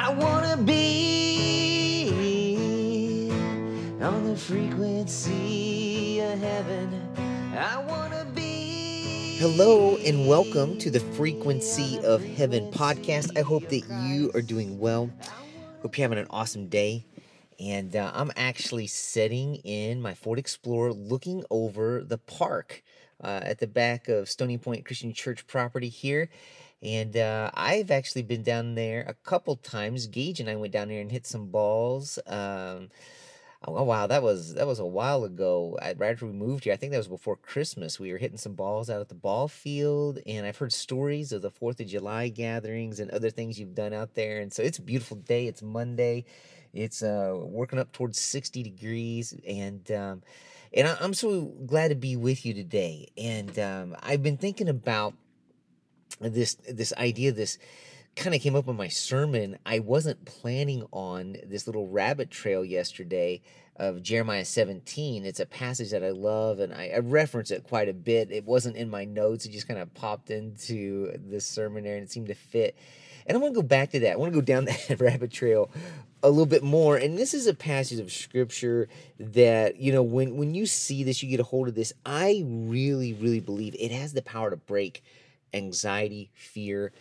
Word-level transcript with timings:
I 0.00 0.10
wanna 0.10 0.56
be 0.58 2.12
on 4.00 4.26
the 4.26 4.36
frequency 4.36 6.20
of 6.20 6.38
heaven. 6.38 6.94
I 7.52 7.78
wanna 7.78 8.24
be. 8.32 9.38
Hello 9.40 9.96
and 9.96 10.28
welcome 10.28 10.78
to 10.78 10.92
the 10.92 11.00
Frequency 11.00 11.98
of 12.04 12.22
Heaven 12.22 12.70
podcast. 12.70 13.36
I 13.36 13.40
hope 13.40 13.68
that 13.70 13.82
you 14.06 14.30
are 14.34 14.40
doing 14.40 14.78
well. 14.78 15.10
Hope 15.82 15.98
you're 15.98 16.04
having 16.04 16.18
an 16.20 16.28
awesome 16.30 16.68
day. 16.68 17.04
And 17.58 17.96
uh, 17.96 18.12
I'm 18.14 18.30
actually 18.36 18.86
sitting 18.86 19.56
in 19.56 20.00
my 20.00 20.14
Ford 20.14 20.38
Explorer 20.38 20.92
looking 20.92 21.42
over 21.50 22.04
the 22.04 22.18
park 22.18 22.84
uh, 23.20 23.40
at 23.42 23.58
the 23.58 23.66
back 23.66 24.06
of 24.06 24.28
Stony 24.28 24.58
Point 24.58 24.84
Christian 24.84 25.12
Church 25.12 25.44
property 25.48 25.88
here. 25.88 26.30
And 26.82 27.16
uh, 27.16 27.50
I've 27.54 27.90
actually 27.90 28.22
been 28.22 28.42
down 28.42 28.74
there 28.74 29.04
a 29.08 29.14
couple 29.14 29.56
times. 29.56 30.06
Gage 30.06 30.40
and 30.40 30.48
I 30.48 30.56
went 30.56 30.72
down 30.72 30.88
there 30.88 31.00
and 31.00 31.10
hit 31.10 31.26
some 31.26 31.46
balls. 31.46 32.18
Um, 32.26 32.90
oh 33.66 33.82
wow, 33.82 34.06
that 34.06 34.22
was 34.22 34.54
that 34.54 34.66
was 34.66 34.78
a 34.78 34.86
while 34.86 35.24
ago. 35.24 35.76
I, 35.82 35.94
right 35.94 36.12
after 36.12 36.26
we 36.26 36.32
moved 36.32 36.64
here, 36.64 36.72
I 36.72 36.76
think 36.76 36.92
that 36.92 36.98
was 36.98 37.08
before 37.08 37.36
Christmas. 37.36 37.98
We 37.98 38.12
were 38.12 38.18
hitting 38.18 38.38
some 38.38 38.54
balls 38.54 38.88
out 38.88 39.00
at 39.00 39.08
the 39.08 39.16
ball 39.16 39.48
field, 39.48 40.20
and 40.26 40.46
I've 40.46 40.58
heard 40.58 40.72
stories 40.72 41.32
of 41.32 41.42
the 41.42 41.50
Fourth 41.50 41.80
of 41.80 41.88
July 41.88 42.28
gatherings 42.28 43.00
and 43.00 43.10
other 43.10 43.30
things 43.30 43.58
you've 43.58 43.74
done 43.74 43.92
out 43.92 44.14
there. 44.14 44.38
And 44.40 44.52
so 44.52 44.62
it's 44.62 44.78
a 44.78 44.82
beautiful 44.82 45.16
day. 45.16 45.46
It's 45.48 45.62
Monday. 45.62 46.24
It's 46.72 47.02
uh, 47.02 47.34
working 47.34 47.80
up 47.80 47.92
towards 47.92 48.20
sixty 48.20 48.62
degrees, 48.62 49.34
and 49.48 49.90
um, 49.90 50.22
and 50.72 50.86
I, 50.86 50.96
I'm 51.00 51.14
so 51.14 51.46
glad 51.66 51.88
to 51.88 51.96
be 51.96 52.14
with 52.14 52.46
you 52.46 52.54
today. 52.54 53.08
And 53.16 53.58
um, 53.58 53.96
I've 54.02 54.22
been 54.22 54.36
thinking 54.36 54.68
about 54.68 55.14
this 56.20 56.54
this 56.68 56.92
idea 56.94 57.32
this 57.32 57.58
kind 58.16 58.34
of 58.34 58.42
came 58.42 58.56
up 58.56 58.68
in 58.68 58.76
my 58.76 58.88
sermon. 58.88 59.58
I 59.64 59.78
wasn't 59.78 60.24
planning 60.24 60.84
on 60.92 61.36
this 61.44 61.66
little 61.66 61.86
rabbit 61.86 62.30
trail 62.30 62.64
yesterday 62.64 63.40
of 63.78 64.02
jeremiah 64.02 64.44
17 64.44 65.24
it's 65.24 65.38
a 65.38 65.46
passage 65.46 65.92
that 65.92 66.02
i 66.02 66.10
love 66.10 66.58
and 66.58 66.74
I, 66.74 66.90
I 66.96 66.98
reference 66.98 67.50
it 67.50 67.62
quite 67.62 67.88
a 67.88 67.92
bit. 67.92 68.30
It 68.30 68.44
wasn't 68.44 68.76
in 68.76 68.90
my 68.90 69.04
notes. 69.04 69.46
It 69.46 69.52
just 69.52 69.68
kind 69.68 69.80
of 69.80 69.92
popped 69.94 70.30
into 70.30 71.12
this 71.16 71.46
sermon 71.46 71.84
there 71.84 71.94
and 71.94 72.04
it 72.04 72.10
seemed 72.10 72.28
to 72.28 72.34
fit. 72.34 72.76
And 73.26 73.36
i 73.36 73.40
want 73.40 73.54
to 73.54 73.60
go 73.60 73.66
back 73.66 73.90
to 73.90 74.00
that. 74.00 74.12
I 74.12 74.16
want 74.16 74.32
to 74.32 74.40
go 74.40 74.44
down 74.44 74.64
that 74.88 75.00
rabbit 75.00 75.30
trail 75.30 75.70
a 76.22 76.28
little 76.28 76.46
bit 76.46 76.64
more. 76.64 76.96
And 76.96 77.16
this 77.16 77.34
is 77.34 77.46
a 77.46 77.54
passage 77.54 78.00
of 78.00 78.10
scripture 78.10 78.88
that 79.20 79.76
you 79.76 79.92
know 79.92 80.02
when 80.02 80.36
when 80.36 80.54
you 80.54 80.66
see 80.66 81.04
this 81.04 81.22
you 81.22 81.28
get 81.28 81.40
a 81.40 81.44
hold 81.44 81.68
of 81.68 81.74
this. 81.74 81.92
I 82.04 82.42
really 82.46 83.12
really 83.14 83.40
believe 83.40 83.76
it 83.78 83.92
has 83.92 84.12
the 84.12 84.22
power 84.22 84.50
to 84.50 84.56
break 84.56 85.02
anxiety, 85.52 86.30
fear. 86.34 86.92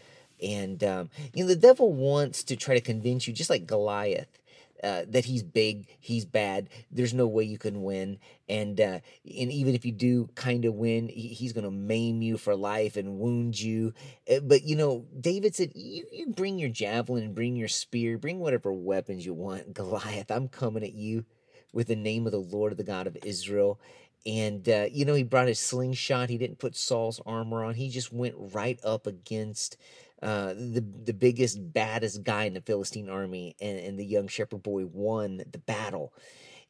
And, 0.41 0.83
um, 0.83 1.09
you 1.33 1.43
know, 1.43 1.49
the 1.49 1.55
devil 1.55 1.91
wants 1.93 2.43
to 2.45 2.55
try 2.55 2.75
to 2.75 2.81
convince 2.81 3.27
you, 3.27 3.33
just 3.33 3.49
like 3.49 3.65
Goliath, 3.65 4.39
uh, 4.83 5.03
that 5.07 5.25
he's 5.25 5.43
big, 5.43 5.87
he's 5.99 6.25
bad. 6.25 6.69
There's 6.91 7.13
no 7.13 7.27
way 7.27 7.43
you 7.43 7.57
can 7.57 7.81
win, 7.81 8.19
and 8.47 8.79
uh, 8.79 8.99
and 9.25 9.51
even 9.51 9.73
if 9.73 9.85
you 9.85 9.91
do 9.91 10.29
kind 10.35 10.65
of 10.65 10.75
win, 10.75 11.07
he, 11.07 11.29
he's 11.29 11.53
going 11.53 11.63
to 11.63 11.71
maim 11.71 12.21
you 12.21 12.37
for 12.37 12.55
life 12.55 12.95
and 12.95 13.17
wound 13.19 13.59
you. 13.59 13.93
Uh, 14.31 14.39
but 14.41 14.63
you 14.63 14.75
know, 14.75 15.05
David 15.19 15.55
said, 15.55 15.71
you, 15.73 16.05
"You 16.11 16.27
bring 16.27 16.59
your 16.59 16.69
javelin 16.69 17.33
bring 17.33 17.55
your 17.55 17.67
spear, 17.67 18.17
bring 18.17 18.39
whatever 18.39 18.71
weapons 18.71 19.25
you 19.25 19.33
want." 19.33 19.73
Goliath, 19.73 20.29
I'm 20.29 20.47
coming 20.47 20.83
at 20.83 20.93
you 20.93 21.25
with 21.73 21.87
the 21.87 21.95
name 21.95 22.25
of 22.25 22.31
the 22.31 22.37
Lord, 22.37 22.77
the 22.77 22.83
God 22.83 23.07
of 23.07 23.17
Israel. 23.23 23.79
And, 24.27 24.67
uh, 24.67 24.87
you 24.91 25.05
know, 25.05 25.13
he 25.13 25.23
brought 25.23 25.47
his 25.47 25.59
slingshot. 25.59 26.29
He 26.29 26.37
didn't 26.37 26.59
put 26.59 26.75
Saul's 26.75 27.21
armor 27.25 27.63
on. 27.63 27.75
He 27.75 27.89
just 27.89 28.11
went 28.11 28.35
right 28.37 28.77
up 28.83 29.07
against 29.07 29.77
uh, 30.21 30.53
the, 30.53 30.83
the 31.05 31.13
biggest, 31.13 31.71
baddest 31.73 32.23
guy 32.23 32.43
in 32.43 32.53
the 32.53 32.61
Philistine 32.61 33.09
army. 33.09 33.55
And, 33.61 33.79
and 33.79 33.97
the 33.97 34.05
young 34.05 34.27
shepherd 34.27 34.63
boy 34.63 34.85
won 34.85 35.43
the 35.49 35.59
battle. 35.59 36.13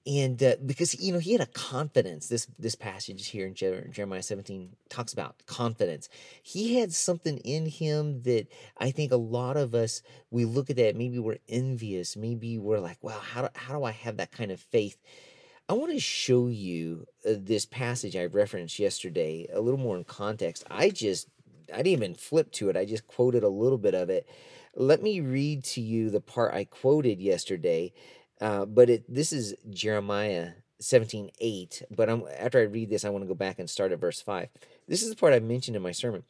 And 0.05 0.41
uh, 0.41 0.55
because, 0.63 1.01
you 1.01 1.11
know, 1.11 1.19
he 1.19 1.31
had 1.31 1.41
a 1.41 1.47
confidence. 1.47 2.27
This, 2.27 2.47
this 2.59 2.75
passage 2.75 3.27
here 3.27 3.47
in 3.47 3.55
Jeremiah 3.55 4.21
17 4.21 4.69
talks 4.87 5.11
about 5.11 5.35
confidence. 5.47 6.09
He 6.43 6.75
had 6.75 6.93
something 6.93 7.39
in 7.39 7.65
him 7.65 8.21
that 8.21 8.47
I 8.77 8.91
think 8.91 9.11
a 9.11 9.17
lot 9.17 9.57
of 9.57 9.73
us, 9.73 10.03
we 10.29 10.45
look 10.45 10.69
at 10.69 10.75
that, 10.77 10.95
maybe 10.95 11.17
we're 11.17 11.39
envious. 11.49 12.15
Maybe 12.15 12.59
we're 12.59 12.79
like, 12.79 13.03
wow, 13.03 13.19
how 13.19 13.41
do, 13.41 13.49
how 13.55 13.77
do 13.77 13.83
I 13.83 13.91
have 13.91 14.17
that 14.17 14.31
kind 14.31 14.51
of 14.51 14.59
faith? 14.59 14.97
I 15.69 15.73
want 15.73 15.91
to 15.91 15.99
show 15.99 16.47
you 16.47 17.07
uh, 17.25 17.33
this 17.37 17.65
passage 17.65 18.15
I 18.15 18.25
referenced 18.25 18.79
yesterday 18.79 19.47
a 19.51 19.59
little 19.59 19.79
more 19.79 19.97
in 19.97 20.05
context. 20.05 20.63
I 20.71 20.89
just, 20.89 21.27
I 21.73 21.77
didn't 21.77 21.87
even 21.87 22.15
flip 22.15 22.51
to 22.53 22.69
it, 22.69 22.77
I 22.77 22.85
just 22.85 23.07
quoted 23.07 23.43
a 23.43 23.49
little 23.49 23.77
bit 23.77 23.93
of 23.93 24.09
it. 24.09 24.27
Let 24.75 25.03
me 25.03 25.19
read 25.19 25.65
to 25.65 25.81
you 25.81 26.09
the 26.09 26.21
part 26.21 26.53
I 26.53 26.63
quoted 26.63 27.19
yesterday. 27.19 27.91
Uh, 28.39 28.65
but 28.65 28.89
it, 28.89 29.13
this 29.13 29.33
is 29.33 29.55
Jeremiah 29.69 30.51
17 30.79 31.31
8. 31.39 31.81
But 31.89 32.09
I'm, 32.09 32.23
after 32.39 32.59
I 32.59 32.63
read 32.63 32.89
this, 32.89 33.03
I 33.03 33.09
want 33.09 33.23
to 33.23 33.27
go 33.27 33.33
back 33.33 33.59
and 33.59 33.69
start 33.69 33.91
at 33.91 33.99
verse 33.99 34.21
5. 34.21 34.47
This 34.87 35.01
is 35.03 35.09
the 35.09 35.15
part 35.15 35.33
I 35.33 35.39
mentioned 35.39 35.75
in 35.75 35.81
my 35.81 35.91
sermon. 35.91 36.23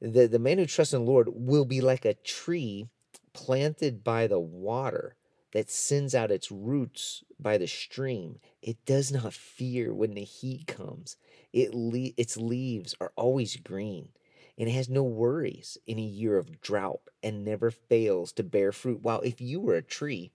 The, 0.00 0.28
the 0.28 0.38
man 0.38 0.58
who 0.58 0.66
trusts 0.66 0.94
in 0.94 1.04
the 1.04 1.10
Lord 1.10 1.28
will 1.32 1.64
be 1.64 1.80
like 1.80 2.04
a 2.04 2.14
tree 2.14 2.86
planted 3.32 4.04
by 4.04 4.26
the 4.26 4.38
water 4.38 5.16
that 5.52 5.70
sends 5.70 6.14
out 6.14 6.30
its 6.30 6.52
roots 6.52 7.24
by 7.40 7.58
the 7.58 7.66
stream. 7.66 8.38
It 8.62 8.84
does 8.84 9.10
not 9.10 9.34
fear 9.34 9.92
when 9.92 10.14
the 10.14 10.22
heat 10.24 10.66
comes. 10.68 11.16
It 11.52 11.74
le- 11.74 12.12
its 12.16 12.36
leaves 12.36 12.94
are 13.00 13.12
always 13.16 13.56
green, 13.56 14.10
and 14.56 14.68
it 14.68 14.72
has 14.72 14.88
no 14.88 15.02
worries 15.02 15.76
in 15.86 15.98
a 15.98 16.02
year 16.02 16.36
of 16.38 16.60
drought 16.60 17.00
and 17.22 17.44
never 17.44 17.70
fails 17.70 18.32
to 18.32 18.42
bear 18.42 18.72
fruit. 18.72 19.02
While 19.02 19.20
if 19.20 19.40
you 19.40 19.60
were 19.60 19.74
a 19.74 19.82
tree 19.82 20.30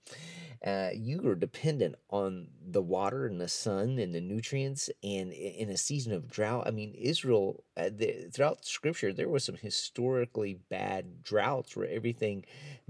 uh, 0.65 0.91
you 0.95 1.27
are 1.27 1.35
dependent 1.35 1.95
on 2.09 2.47
the 2.65 2.81
water 2.81 3.25
and 3.25 3.39
the 3.41 3.49
sun 3.49 3.99
and 3.99 4.15
the 4.15 4.21
nutrients. 4.21 4.89
And 5.03 5.33
in 5.33 5.69
a 5.69 5.75
season 5.75 6.13
of 6.13 6.29
drought, 6.29 6.63
I 6.65 6.71
mean, 6.71 6.93
Israel, 6.93 7.65
uh, 7.75 7.89
the, 7.93 8.29
throughout 8.31 8.63
Scripture, 8.63 9.11
there 9.11 9.27
was 9.27 9.43
some 9.43 9.57
historically 9.57 10.59
bad 10.69 11.21
droughts 11.21 11.75
where 11.75 11.89
everything 11.89 12.45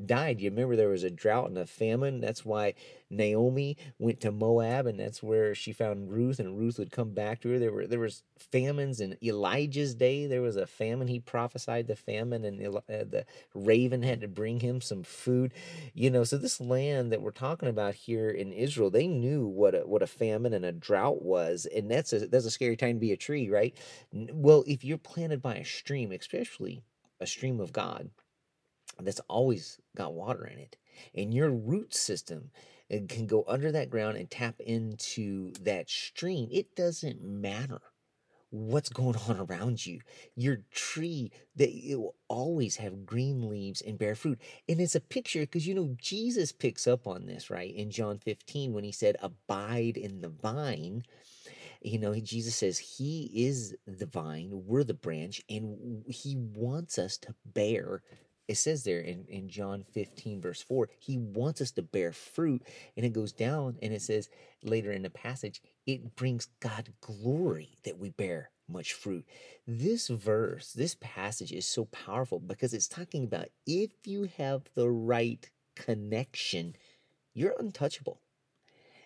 died. 0.06 0.40
You 0.40 0.52
remember 0.52 0.76
there 0.76 0.90
was 0.90 1.04
a 1.04 1.10
drought 1.10 1.50
and 1.50 1.58
a 1.58 1.66
famine. 1.66 2.22
That's 2.22 2.46
why 2.46 2.76
Naomi 3.10 3.78
went 3.98 4.20
to 4.22 4.32
Moab, 4.32 4.86
and 4.86 5.00
that's 5.00 5.24
where 5.24 5.56
she 5.56 5.72
found 5.72 6.12
Ruth, 6.12 6.40
and 6.40 6.58
Ruth 6.58 6.78
would 6.78 6.92
come 6.92 7.12
back 7.12 7.42
to 7.42 7.50
her. 7.50 7.60
There 7.60 7.72
were 7.72 7.88
there 7.88 8.00
was 8.00 8.24
famines 8.38 9.00
in 9.00 9.18
Elijah's 9.24 9.96
day. 9.96 10.28
There 10.28 10.42
was 10.42 10.58
a 10.58 10.68
famine. 10.68 11.08
He 11.08 11.20
prophesied 11.20 11.88
the 11.88 11.96
famine, 11.96 12.44
and 12.46 12.66
uh, 12.66 12.80
the 12.88 13.26
raven 13.84 14.04
had 14.04 14.22
to 14.22 14.28
bring 14.28 14.60
him 14.60 14.82
some 14.82 15.04
food. 15.04 15.54
You 15.94 16.10
know, 16.10 16.24
so 16.24 16.38
this 16.38 16.62
land 16.62 17.12
that 17.12 17.22
we're 17.22 17.32
talking 17.32 17.70
about 17.70 17.96
here 17.96 18.30
in 18.30 18.54
Israel, 18.54 18.90
they 18.90 19.08
knew 19.08 19.46
what 19.46 19.76
a, 19.76 19.80
what 19.80 20.02
a 20.02 20.08
famine 20.08 20.54
and 20.54 20.66
a 20.66 20.72
drought 20.72 21.22
was, 21.22 21.66
and 21.66 21.90
that's 21.92 22.14
a 22.14 22.28
that's 22.28 22.46
a 22.46 22.52
scary 22.52 22.78
time 22.78 22.96
to 22.96 23.00
be 23.00 23.12
a 23.12 23.18
tree, 23.18 23.50
right? 23.50 23.76
Well, 24.14 24.64
if 24.68 24.84
you're 24.84 24.98
planted 24.98 25.42
by 25.42 25.56
a 25.56 25.66
stream, 25.66 26.12
especially 26.12 26.84
a 27.20 27.28
stream 27.28 27.60
of 27.60 27.74
God, 27.74 28.10
that's 29.00 29.22
always 29.28 29.80
got 29.96 30.14
water 30.14 30.46
in 30.46 30.60
it, 30.60 30.78
and 31.14 31.34
your 31.34 31.52
root 31.52 31.94
system 31.94 32.52
and 32.90 33.10
can 33.10 33.26
go 33.26 33.44
under 33.48 33.72
that 33.72 33.90
ground 33.90 34.18
and 34.18 34.30
tap 34.30 34.60
into 34.60 35.52
that 35.62 35.90
stream, 35.90 36.48
it 36.52 36.76
doesn't 36.76 37.24
matter 37.24 37.82
what's 38.54 38.90
going 38.90 39.16
on 39.28 39.40
around 39.40 39.84
you. 39.84 40.00
Your 40.36 40.60
tree 40.72 41.32
that 41.56 41.70
it 41.70 41.96
will 41.96 42.16
always 42.28 42.76
have 42.76 43.06
green 43.06 43.50
leaves 43.50 43.82
and 43.82 43.98
bear 43.98 44.14
fruit. 44.14 44.40
And 44.70 44.80
it's 44.80 44.96
a 44.96 45.02
picture 45.02 45.42
because 45.42 45.66
you 45.66 45.74
know 45.74 45.96
Jesus 46.00 46.52
picks 46.52 46.86
up 46.86 47.08
on 47.08 47.26
this, 47.26 47.50
right? 47.50 47.74
In 47.74 47.90
John 47.90 48.20
15 48.20 48.72
when 48.72 48.84
he 48.84 48.92
said 48.92 49.18
abide 49.22 49.98
in 49.98 50.22
the 50.22 50.30
vine, 50.30 51.04
you 51.82 52.00
know, 52.00 52.14
Jesus 52.16 52.56
says 52.56 52.78
he 52.78 53.30
is 53.34 53.76
the 53.86 54.06
vine, 54.06 54.64
we're 54.66 54.84
the 54.84 54.94
branch, 54.94 55.42
and 55.50 56.04
he 56.08 56.36
wants 56.38 56.98
us 56.98 57.18
to 57.18 57.36
bear 57.46 58.02
it 58.48 58.56
says 58.56 58.84
there 58.84 59.00
in, 59.00 59.26
in 59.30 59.48
John 59.48 59.84
15, 59.94 60.42
verse 60.42 60.62
4, 60.62 60.90
he 61.00 61.18
wants 61.18 61.62
us 61.62 61.72
to 61.72 61.82
bear 61.82 62.12
fruit. 62.12 62.62
And 62.98 63.06
it 63.06 63.14
goes 63.14 63.32
down 63.32 63.78
and 63.82 63.94
it 63.94 64.02
says 64.02 64.30
later 64.64 64.92
in 64.92 65.04
the 65.04 65.10
passage, 65.10 65.62
it 65.86 66.16
brings 66.16 66.48
God 66.60 66.90
glory 67.02 67.78
that 67.84 67.98
we 67.98 68.10
bear 68.10 68.52
much 68.68 68.94
fruit. 68.94 69.26
This 69.66 70.08
verse, 70.10 70.74
this 70.74 70.96
passage 71.00 71.52
is 71.52 71.66
so 71.66 71.86
powerful 71.86 72.40
because 72.40 72.74
it's 72.74 72.88
talking 72.88 73.24
about 73.24 73.48
if 73.66 73.92
you 74.06 74.30
have 74.38 74.64
the 74.76 74.90
right 74.90 75.50
connection, 75.76 76.76
you're 77.34 77.56
untouchable. 77.60 78.20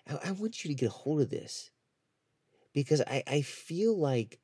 I, 0.10 0.30
I 0.30 0.32
want 0.32 0.64
you 0.64 0.70
to 0.70 0.76
get 0.76 0.88
a 0.88 0.92
hold 0.92 1.22
of 1.22 1.30
this 1.30 1.70
because 2.74 3.02
I, 3.02 3.24
I 3.28 3.42
feel 3.42 3.98
like 3.98 4.40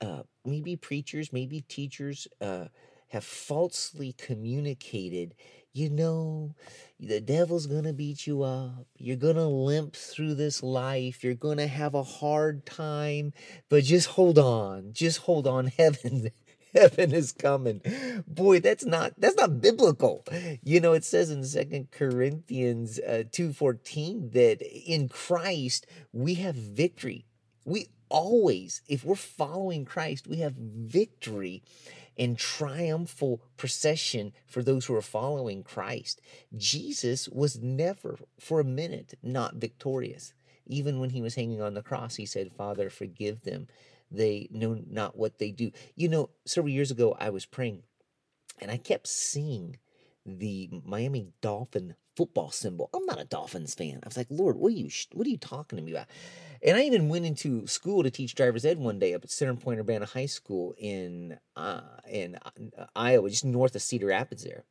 uh, 0.00 0.22
maybe 0.44 0.74
preachers, 0.74 1.32
maybe 1.32 1.60
teachers, 1.60 2.26
uh, 2.40 2.66
have 3.12 3.24
falsely 3.24 4.14
communicated, 4.14 5.34
you 5.74 5.90
know, 5.90 6.54
the 6.98 7.20
devil's 7.20 7.66
going 7.66 7.84
to 7.84 7.92
beat 7.92 8.26
you 8.26 8.42
up. 8.42 8.86
You're 8.96 9.16
going 9.16 9.36
to 9.36 9.44
limp 9.44 9.94
through 9.94 10.34
this 10.34 10.62
life. 10.62 11.22
You're 11.22 11.34
going 11.34 11.58
to 11.58 11.66
have 11.66 11.94
a 11.94 12.02
hard 12.02 12.64
time, 12.64 13.34
but 13.68 13.84
just 13.84 14.08
hold 14.08 14.38
on. 14.38 14.94
Just 14.94 15.18
hold 15.18 15.46
on. 15.46 15.66
Heaven 15.78 16.30
heaven 16.74 17.12
is 17.12 17.32
coming. 17.32 17.82
Boy, 18.26 18.60
that's 18.60 18.86
not 18.86 19.12
that's 19.18 19.36
not 19.36 19.60
biblical. 19.60 20.24
You 20.62 20.80
know, 20.80 20.94
it 20.94 21.04
says 21.04 21.30
in 21.30 21.44
Second 21.44 21.90
Corinthians 21.90 22.98
uh, 22.98 23.24
2:14 23.30 24.32
that 24.32 24.62
in 24.62 25.10
Christ 25.10 25.86
we 26.14 26.34
have 26.34 26.54
victory. 26.54 27.26
We 27.66 27.88
always, 28.08 28.82
if 28.88 29.04
we're 29.04 29.16
following 29.16 29.84
Christ, 29.84 30.26
we 30.26 30.38
have 30.38 30.54
victory 30.54 31.62
and 32.18 32.38
triumphal 32.38 33.42
procession 33.56 34.32
for 34.46 34.62
those 34.62 34.86
who 34.86 34.94
are 34.94 35.02
following 35.02 35.62
Christ. 35.62 36.20
Jesus 36.56 37.28
was 37.28 37.58
never 37.60 38.18
for 38.38 38.60
a 38.60 38.64
minute 38.64 39.14
not 39.22 39.56
victorious. 39.56 40.34
Even 40.66 41.00
when 41.00 41.10
he 41.10 41.22
was 41.22 41.34
hanging 41.34 41.60
on 41.60 41.74
the 41.74 41.82
cross, 41.82 42.16
he 42.16 42.26
said, 42.26 42.52
Father, 42.52 42.88
forgive 42.90 43.42
them. 43.42 43.66
They 44.10 44.48
know 44.50 44.80
not 44.88 45.16
what 45.16 45.38
they 45.38 45.50
do. 45.50 45.72
You 45.96 46.08
know, 46.08 46.30
several 46.44 46.72
years 46.72 46.90
ago, 46.90 47.16
I 47.18 47.30
was 47.30 47.46
praying 47.46 47.82
and 48.60 48.70
I 48.70 48.76
kept 48.76 49.08
seeing 49.08 49.78
the 50.24 50.70
Miami 50.84 51.28
Dolphin 51.40 51.94
football 52.16 52.50
symbol. 52.50 52.90
I'm 52.94 53.06
not 53.06 53.20
a 53.20 53.24
Dolphins 53.24 53.74
fan. 53.74 54.00
I 54.02 54.06
was 54.06 54.16
like, 54.16 54.28
Lord, 54.30 54.56
what 54.56 54.68
are 54.68 54.76
you 54.76 54.90
what 55.12 55.26
are 55.26 55.30
you 55.30 55.38
talking 55.38 55.76
to 55.76 55.82
me 55.82 55.92
about? 55.92 56.06
And 56.64 56.76
I 56.76 56.82
even 56.82 57.08
went 57.08 57.26
into 57.26 57.66
school 57.66 58.02
to 58.02 58.10
teach 58.10 58.34
driver's 58.34 58.64
ed 58.64 58.78
one 58.78 58.98
day 58.98 59.14
up 59.14 59.24
at 59.24 59.30
Center 59.30 59.54
Point 59.54 59.80
Urbana 59.80 60.06
High 60.06 60.26
School 60.26 60.74
in 60.78 61.38
uh, 61.56 61.80
in 62.08 62.36
uh, 62.36 62.86
Iowa, 62.94 63.30
just 63.30 63.44
north 63.44 63.74
of 63.74 63.82
Cedar 63.82 64.06
Rapids 64.06 64.44
there. 64.44 64.64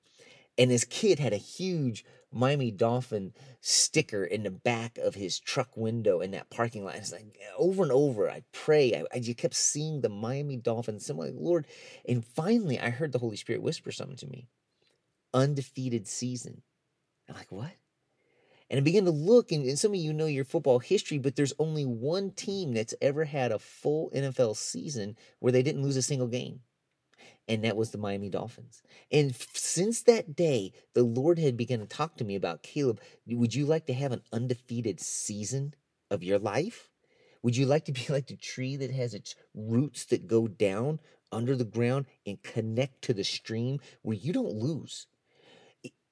And 0.58 0.70
this 0.70 0.84
kid 0.84 1.20
had 1.20 1.34
a 1.34 1.38
huge 1.38 2.06
Miami 2.32 2.72
Dolphin 2.72 3.34
sticker 3.62 4.24
in 4.24 4.44
the 4.44 4.52
back 4.52 4.98
of 4.98 5.16
his 5.16 5.40
truck 5.40 5.76
window 5.76 6.22
in 6.22 6.32
that 6.32 6.50
parking 6.50 6.86
lot. 6.86 6.96
It's 6.96 7.12
like 7.12 7.26
over 7.58 7.84
and 7.84 7.92
over, 7.92 8.30
I 8.30 8.44
pray. 8.52 8.94
I, 8.94 9.04
I 9.14 9.20
just 9.20 9.38
kept 9.38 9.56
seeing 9.56 10.02
the 10.02 10.10
Miami 10.10 10.58
Dolphin 10.58 11.00
symbol, 11.00 11.26
like, 11.26 11.34
Lord. 11.36 11.68
And 12.08 12.24
finally, 12.24 12.80
I 12.80 12.90
heard 12.90 13.12
the 13.12 13.20
Holy 13.20 13.38
Spirit 13.38 13.62
whisper 13.62 13.92
something 13.92 14.18
to 14.18 14.28
me 14.28 14.48
undefeated 15.34 16.08
season. 16.08 16.62
I'm 17.30 17.36
like, 17.36 17.52
what? 17.52 17.72
And 18.70 18.78
I 18.78 18.82
began 18.82 19.06
to 19.06 19.12
look, 19.12 19.52
and, 19.52 19.66
and 19.66 19.78
some 19.78 19.92
of 19.92 19.98
you 19.98 20.14
know 20.14 20.28
your 20.28 20.46
football 20.46 20.80
history, 20.80 21.18
but 21.18 21.36
there's 21.36 21.54
only 21.60 21.86
one 21.86 22.32
team 22.32 22.74
that's 22.74 22.96
ever 23.02 23.26
had 23.26 23.52
a 23.52 23.60
full 23.60 24.10
NFL 24.16 24.56
season 24.56 25.18
where 25.40 25.52
they 25.52 25.62
didn't 25.62 25.84
lose 25.84 25.98
a 25.98 26.02
single 26.02 26.28
game 26.28 26.62
and 27.48 27.64
that 27.64 27.76
was 27.76 27.92
the 27.92 27.98
Miami 27.98 28.30
Dolphins. 28.30 28.82
And 29.12 29.32
f- 29.32 29.50
since 29.54 30.04
that 30.04 30.36
day, 30.36 30.72
the 30.94 31.04
Lord 31.04 31.40
had 31.40 31.58
begun 31.58 31.80
to 31.80 31.86
talk 31.86 32.18
to 32.18 32.24
me 32.24 32.36
about 32.36 32.64
Caleb. 32.64 33.02
Would 33.28 33.56
you 33.56 33.66
like 33.66 33.88
to 33.88 33.94
have 33.94 34.12
an 34.12 34.22
undefeated 34.32 35.00
season 35.00 35.74
of 36.10 36.24
your 36.24 36.40
life? 36.40 36.90
Would 37.44 37.58
you 37.58 37.66
like 37.66 37.86
to 37.86 37.92
be 37.92 38.06
like 38.10 38.28
the 38.28 38.36
tree 38.36 38.76
that 38.78 38.92
has 38.92 39.14
its 39.14 39.36
roots 39.54 40.06
that 40.06 40.28
go 40.28 40.48
down 40.48 41.00
under 41.32 41.56
the 41.56 41.66
ground 41.66 42.06
and 42.26 42.42
connect 42.42 43.02
to 43.04 43.14
the 43.14 43.24
stream 43.24 43.80
where 44.02 44.18
you 44.18 44.34
don't 44.34 44.54
lose? 44.54 45.08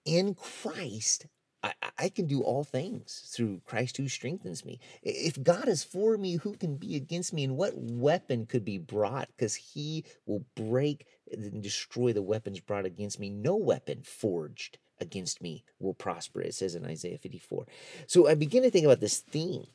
In 0.09 0.33
Christ, 0.33 1.27
I, 1.61 1.73
I 1.99 2.09
can 2.09 2.25
do 2.25 2.41
all 2.41 2.63
things 2.63 3.31
through 3.31 3.61
Christ 3.63 3.97
who 3.97 4.07
strengthens 4.07 4.65
me. 4.65 4.79
If 5.03 5.43
God 5.43 5.67
is 5.67 5.83
for 5.83 6.17
me, 6.17 6.37
who 6.37 6.53
can 6.53 6.77
be 6.77 6.95
against 6.95 7.31
me? 7.31 7.43
And 7.43 7.55
what 7.55 7.77
weapon 7.77 8.47
could 8.47 8.65
be 8.65 8.79
brought? 8.79 9.27
Because 9.27 9.53
he 9.53 10.03
will 10.25 10.43
break 10.55 11.05
and 11.31 11.61
destroy 11.61 12.11
the 12.11 12.23
weapons 12.23 12.59
brought 12.59 12.85
against 12.85 13.19
me. 13.19 13.29
No 13.29 13.55
weapon 13.55 14.01
forged 14.01 14.79
against 14.99 15.43
me 15.43 15.63
will 15.79 15.93
prosper, 15.93 16.41
it 16.41 16.55
says 16.55 16.73
in 16.73 16.85
Isaiah 16.87 17.19
54. 17.19 17.67
So 18.07 18.27
I 18.27 18.33
begin 18.33 18.63
to 18.63 18.71
think 18.71 18.85
about 18.85 19.01
this 19.01 19.19
theme. 19.19 19.67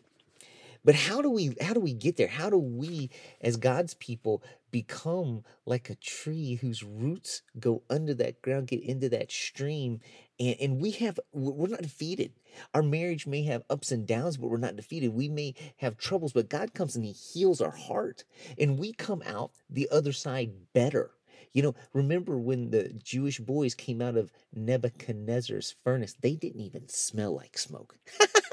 But 0.85 0.97
how 0.97 1.23
do 1.23 1.31
we 1.31 1.57
how 1.61 1.75
do 1.75 1.81
we 1.81 1.95
get 1.95 2.17
there? 2.17 2.29
How 2.29 2.51
do 2.51 2.59
we 2.59 3.09
as 3.41 3.57
God's 3.57 3.95
people 3.95 4.43
become 4.75 5.45
like 5.67 5.89
a 5.89 5.95
tree 5.95 6.57
whose 6.57 6.83
roots 6.83 7.43
go 7.61 7.85
under 7.89 8.13
that 8.13 8.43
ground, 8.43 8.67
get 8.67 8.83
into 8.83 9.09
that 9.09 9.31
stream 9.31 10.01
and, 10.41 10.57
and 10.61 10.81
we 10.81 10.91
have 10.91 11.21
we're 11.33 11.69
not 11.69 11.83
defeated. 11.83 12.33
Our 12.75 12.83
marriage 12.83 13.25
may 13.25 13.45
have 13.45 13.63
ups 13.71 13.93
and 13.93 14.05
downs 14.05 14.37
but 14.37 14.49
we're 14.49 14.57
not 14.57 14.75
defeated. 14.75 15.15
We 15.15 15.29
may 15.29 15.55
have 15.77 15.97
troubles 15.97 16.33
but 16.33 16.49
god 16.49 16.75
comes 16.75 16.97
and 16.97 17.05
he 17.05 17.13
heals 17.13 17.61
our 17.61 17.71
heart 17.71 18.25
and 18.59 18.77
we 18.77 18.93
come 18.93 19.23
out 19.25 19.53
the 19.71 19.89
other 19.93 20.11
side 20.13 20.51
better. 20.73 21.13
You 21.53 21.63
know 21.63 21.75
remember 21.93 22.37
when 22.37 22.71
the 22.71 22.89
jewish 23.01 23.39
boys 23.39 23.77
came 23.77 24.03
out 24.03 24.17
of 24.17 24.33
nebuchadnezzar's 24.53 25.77
furnace 25.85 26.17
they 26.21 26.35
didn't 26.35 26.63
even 26.63 26.89
smell 26.89 27.37
like 27.37 27.57
smoke 27.57 27.97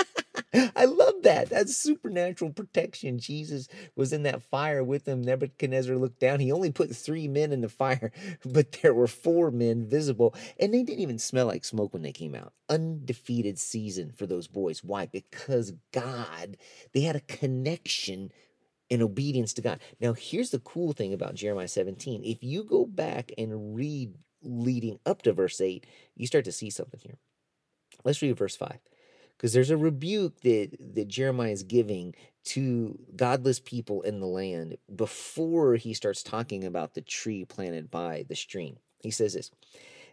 I 0.53 0.85
love 0.85 1.23
that. 1.23 1.49
That's 1.49 1.77
supernatural 1.77 2.51
protection. 2.51 3.19
Jesus 3.19 3.69
was 3.95 4.11
in 4.11 4.23
that 4.23 4.43
fire 4.43 4.83
with 4.83 5.05
them. 5.05 5.21
Nebuchadnezzar 5.21 5.95
looked 5.95 6.19
down. 6.19 6.41
He 6.41 6.51
only 6.51 6.71
put 6.71 6.93
three 6.93 7.27
men 7.27 7.53
in 7.53 7.61
the 7.61 7.69
fire, 7.69 8.11
but 8.45 8.73
there 8.81 8.93
were 8.93 9.07
four 9.07 9.51
men 9.51 9.87
visible, 9.87 10.35
and 10.59 10.73
they 10.73 10.83
didn't 10.83 11.01
even 11.01 11.19
smell 11.19 11.45
like 11.45 11.63
smoke 11.63 11.93
when 11.93 12.01
they 12.01 12.11
came 12.11 12.35
out. 12.35 12.53
Undefeated 12.69 13.59
season 13.59 14.11
for 14.11 14.25
those 14.25 14.47
boys. 14.47 14.83
Why? 14.83 15.05
Because 15.05 15.73
God, 15.93 16.57
they 16.93 17.01
had 17.01 17.15
a 17.15 17.21
connection 17.21 18.31
and 18.89 19.01
obedience 19.01 19.53
to 19.53 19.61
God. 19.61 19.79
Now, 20.01 20.11
here's 20.13 20.49
the 20.49 20.59
cool 20.59 20.91
thing 20.91 21.13
about 21.13 21.35
Jeremiah 21.35 21.69
17. 21.69 22.23
If 22.25 22.43
you 22.43 22.65
go 22.65 22.85
back 22.85 23.31
and 23.37 23.73
read 23.73 24.15
leading 24.43 24.99
up 25.05 25.21
to 25.21 25.31
verse 25.31 25.61
8, 25.61 25.85
you 26.15 26.27
start 26.27 26.43
to 26.45 26.51
see 26.51 26.69
something 26.69 26.99
here. 27.01 27.17
Let's 28.03 28.21
read 28.21 28.37
verse 28.37 28.57
5 28.57 28.79
because 29.41 29.53
there's 29.53 29.71
a 29.71 29.77
rebuke 29.77 30.39
that 30.41 30.69
that 30.93 31.07
Jeremiah 31.07 31.51
is 31.51 31.63
giving 31.63 32.13
to 32.43 32.99
godless 33.15 33.59
people 33.59 34.03
in 34.03 34.19
the 34.19 34.27
land 34.27 34.77
before 34.95 35.77
he 35.77 35.95
starts 35.95 36.21
talking 36.21 36.63
about 36.63 36.93
the 36.93 37.01
tree 37.01 37.43
planted 37.43 37.89
by 37.89 38.23
the 38.29 38.35
stream. 38.35 38.77
He 39.01 39.09
says 39.09 39.33
this. 39.33 39.49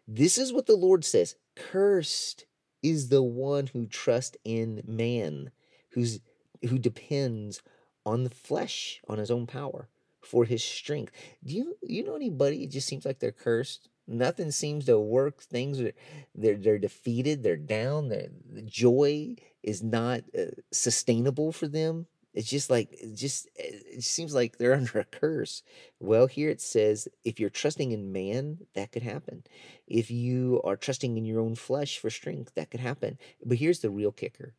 This 0.06 0.38
is 0.38 0.50
what 0.50 0.64
the 0.64 0.76
Lord 0.76 1.04
says, 1.04 1.34
cursed 1.54 2.46
is 2.82 3.10
the 3.10 3.22
one 3.22 3.66
who 3.66 3.84
trusts 3.84 4.38
in 4.46 4.82
man, 4.86 5.50
who's 5.90 6.20
who 6.66 6.78
depends 6.78 7.60
on 8.06 8.24
the 8.24 8.30
flesh, 8.30 9.02
on 9.08 9.18
his 9.18 9.30
own 9.30 9.46
power 9.46 9.90
for 10.22 10.46
his 10.46 10.64
strength. 10.64 11.12
Do 11.44 11.54
you 11.54 11.76
you 11.82 12.02
know 12.02 12.16
anybody 12.16 12.64
it 12.64 12.70
just 12.70 12.88
seems 12.88 13.04
like 13.04 13.18
they're 13.18 13.30
cursed? 13.30 13.90
Nothing 14.10 14.50
seems 14.50 14.86
to 14.86 14.98
work. 14.98 15.42
Things 15.42 15.80
are 15.80 15.92
they're 16.34 16.56
they're 16.56 16.78
defeated. 16.78 17.42
They're 17.42 17.56
down. 17.56 18.08
They're, 18.08 18.30
the 18.50 18.62
joy 18.62 19.36
is 19.62 19.82
not 19.82 20.22
uh, 20.36 20.52
sustainable 20.72 21.52
for 21.52 21.68
them. 21.68 22.06
It's 22.32 22.48
just 22.48 22.70
like 22.70 22.88
it 22.92 23.14
just 23.14 23.48
it 23.54 24.02
seems 24.02 24.34
like 24.34 24.56
they're 24.56 24.74
under 24.76 24.98
a 24.98 25.04
curse. 25.04 25.62
Well, 26.00 26.26
here 26.26 26.48
it 26.48 26.62
says 26.62 27.06
if 27.22 27.38
you're 27.38 27.50
trusting 27.50 27.92
in 27.92 28.10
man, 28.10 28.60
that 28.74 28.92
could 28.92 29.02
happen. 29.02 29.44
If 29.86 30.10
you 30.10 30.62
are 30.64 30.76
trusting 30.76 31.18
in 31.18 31.26
your 31.26 31.40
own 31.40 31.54
flesh 31.54 31.98
for 31.98 32.08
strength, 32.08 32.54
that 32.54 32.70
could 32.70 32.80
happen. 32.80 33.18
But 33.44 33.58
here's 33.58 33.80
the 33.80 33.90
real 33.90 34.12
kicker. 34.12 34.54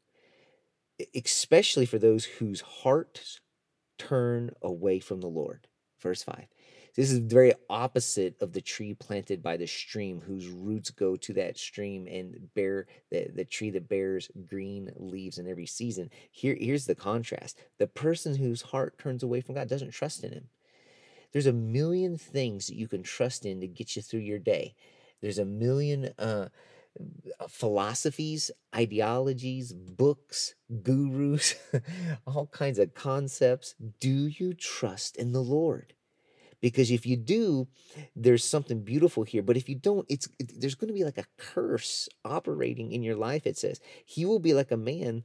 Especially 1.16 1.88
for 1.88 1.98
those 1.98 2.26
whose 2.26 2.62
hearts 2.62 3.40
turn 3.98 4.52
away 4.62 5.00
from 5.00 5.22
the 5.22 5.28
Lord. 5.28 5.68
Verse 6.00 6.22
5. 6.22 6.46
This 7.00 7.12
is 7.12 7.20
very 7.20 7.54
opposite 7.70 8.36
of 8.42 8.52
the 8.52 8.60
tree 8.60 8.94
planted 8.94 9.42
by 9.42 9.56
the 9.56 9.68
stream, 9.68 10.20
whose 10.20 10.50
roots 10.50 10.90
go 10.90 11.16
to 11.16 11.32
that 11.32 11.58
stream 11.58 12.06
and 12.12 12.54
bear 12.56 12.88
the, 13.10 13.32
the 13.34 13.46
tree 13.46 13.70
that 13.70 13.88
bears 13.88 14.30
green 14.46 14.92
leaves 14.98 15.38
in 15.38 15.48
every 15.48 15.66
season. 15.66 16.10
Here, 16.30 16.58
here's 16.60 16.88
the 16.88 16.96
contrast. 16.96 17.58
The 17.78 17.88
person 17.88 18.36
whose 18.36 18.64
heart 18.64 19.00
turns 19.00 19.24
away 19.24 19.40
from 19.40 19.56
God 19.56 19.70
doesn't 19.70 19.92
trust 19.92 20.26
in 20.26 20.34
him. 20.34 20.50
There's 21.32 21.46
a 21.46 21.54
million 21.54 22.18
things 22.18 22.68
that 22.68 22.76
you 22.76 22.90
can 22.90 23.04
trust 23.04 23.46
in 23.46 23.62
to 23.62 23.68
get 23.68 23.96
you 23.96 24.02
through 24.02 24.20
your 24.20 24.38
day. 24.38 24.76
There's 25.22 25.40
a 25.40 25.46
million 25.46 26.10
uh, 26.20 26.50
philosophies, 27.48 28.52
ideologies, 28.76 29.72
books, 29.72 30.54
gurus, 30.84 31.56
all 32.28 32.48
kinds 32.48 32.78
of 32.78 32.94
concepts. 32.94 33.74
Do 34.02 34.28
you 34.28 34.54
trust 34.54 35.16
in 35.16 35.32
the 35.32 35.42
Lord? 35.42 35.94
Because 36.62 36.92
if 36.92 37.06
you 37.06 37.16
do 37.18 37.68
there's 38.16 38.44
something 38.44 38.82
beautiful 38.82 39.24
here 39.24 39.42
but 39.42 39.58
if 39.58 39.70
you 39.70 39.76
don't 39.76 40.06
it's 40.10 40.28
it, 40.40 40.60
there's 40.60 40.76
going 40.76 40.88
to 40.88 40.94
be 40.94 41.04
like 41.04 41.18
a 41.18 41.26
curse 41.38 42.10
operating 42.26 42.92
in 42.92 43.04
your 43.04 43.16
life 43.16 43.46
it 43.46 43.58
says. 43.58 43.80
He 44.06 44.26
will 44.26 44.40
be 44.40 44.54
like 44.54 44.72
a 44.72 44.78
man 44.78 45.24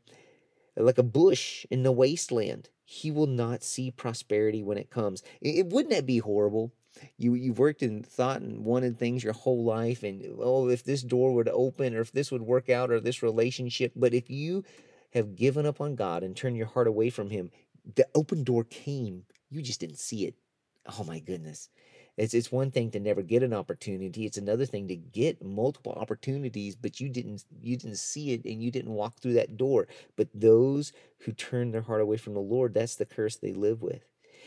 like 0.77 0.99
a 0.99 1.05
bush 1.05 1.65
in 1.71 1.83
the 1.83 1.93
wasteland. 1.93 2.69
He 2.85 3.11
will 3.11 3.27
not 3.27 3.63
see 3.63 3.91
prosperity 3.91 4.63
when 4.63 4.79
it 4.79 4.91
comes. 4.91 5.23
It, 5.41 5.57
it 5.57 5.67
wouldn't 5.69 5.95
that 5.95 6.07
be 6.07 6.19
horrible? 6.19 6.73
You 7.17 7.35
you've 7.35 7.59
worked 7.59 7.83
and 7.83 8.07
thought 8.07 8.41
and 8.41 8.65
wanted 8.65 8.99
things 8.99 9.25
your 9.25 9.33
whole 9.33 9.65
life 9.65 10.03
and 10.05 10.23
oh 10.39 10.69
if 10.69 10.85
this 10.85 11.03
door 11.03 11.33
would 11.35 11.49
open 11.49 11.95
or 11.95 12.01
if 12.01 12.13
this 12.13 12.31
would 12.31 12.43
work 12.43 12.71
out 12.71 12.91
or 12.91 13.01
this 13.01 13.23
relationship 13.23 13.93
but 13.97 14.15
if 14.15 14.31
you 14.31 14.63
have 15.13 15.35
given 15.35 15.67
up 15.67 15.81
on 15.81 15.97
God 15.97 16.23
and 16.23 16.37
turned 16.37 16.57
your 16.57 16.67
heart 16.67 16.87
away 16.87 17.11
from 17.11 17.31
him 17.31 17.51
the 17.97 18.07
open 18.15 18.45
door 18.45 18.65
came. 18.65 19.25
You 19.51 19.61
just 19.61 19.81
didn't 19.81 19.99
see 19.99 20.25
it 20.25 20.35
oh 20.87 21.05
my 21.05 21.19
goodness. 21.21 21.69
It's 22.17 22.33
it's 22.35 22.53
one 22.53 22.71
thing 22.71 22.91
to 22.93 23.01
never 23.01 23.23
get 23.23 23.43
an 23.43 23.53
opportunity 23.53 24.25
it's 24.25 24.39
another 24.39 24.67
thing 24.67 24.87
to 24.87 24.95
get 24.97 25.45
multiple 25.45 25.93
opportunities 25.93 26.77
but 26.77 27.01
you 27.01 27.09
didn't 27.09 27.45
you 27.61 27.77
didn't 27.77 27.99
see 27.99 28.33
it 28.33 28.45
and 28.45 28.63
you 28.63 28.71
didn't 28.71 28.93
walk 28.93 29.19
through 29.19 29.33
that 29.35 29.57
door. 29.57 29.89
But 30.17 30.29
those 30.33 30.93
who 31.21 31.33
turn 31.33 31.73
their 31.73 31.83
heart 31.83 32.01
away 32.01 32.17
from 32.17 32.35
the 32.35 32.41
lord 32.41 32.75
that's 32.75 32.95
the 32.97 33.05
curse 33.07 33.37
they 33.37 33.53
live 33.53 33.83
with. 33.83 34.05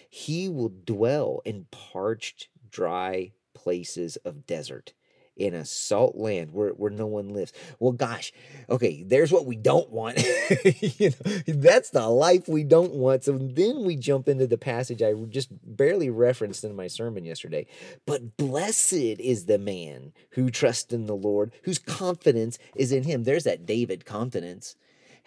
He 0.10 0.48
will 0.48 0.72
dwell 0.86 1.42
in 1.44 1.66
parched 1.72 2.48
dry 2.72 3.34
places 3.54 4.16
of 4.18 4.46
desert 4.46 4.94
in 5.38 5.54
a 5.54 5.66
salt 5.66 6.16
land 6.16 6.52
where, 6.52 6.70
where 6.70 6.92
no 6.92 7.06
one 7.06 7.30
lives. 7.30 7.54
Well, 7.80 7.94
gosh, 7.94 8.34
okay, 8.70 9.04
there's 9.04 9.32
what 9.32 9.46
we 9.46 9.56
don't 9.56 9.90
want. 9.92 10.18
you 10.82 11.12
know, 11.12 11.42
that's 11.48 11.92
the 11.92 12.08
life 12.08 12.48
we 12.48 12.64
don't 12.64 12.94
want. 12.94 13.24
So 13.24 13.38
then 13.38 13.86
we 13.86 13.96
jump 13.96 14.28
into 14.28 14.48
the 14.48 14.58
passage 14.58 15.02
I 15.02 15.14
just 15.30 15.50
barely 15.64 16.10
referenced 16.10 16.64
in 16.64 16.76
my 16.76 16.88
sermon 16.88 17.26
yesterday. 17.26 17.68
But 18.06 18.38
blessed 18.38 18.94
is 18.94 19.46
the 19.46 19.60
man 19.60 20.14
who 20.32 20.50
trusts 20.50 20.94
in 20.94 21.06
the 21.06 21.16
Lord, 21.16 21.52
whose 21.64 21.80
confidence 21.80 22.58
is 22.76 22.92
in 22.92 23.04
him. 23.04 23.24
There's 23.24 23.44
that 23.44 23.66
David 23.66 24.06
confidence. 24.06 24.76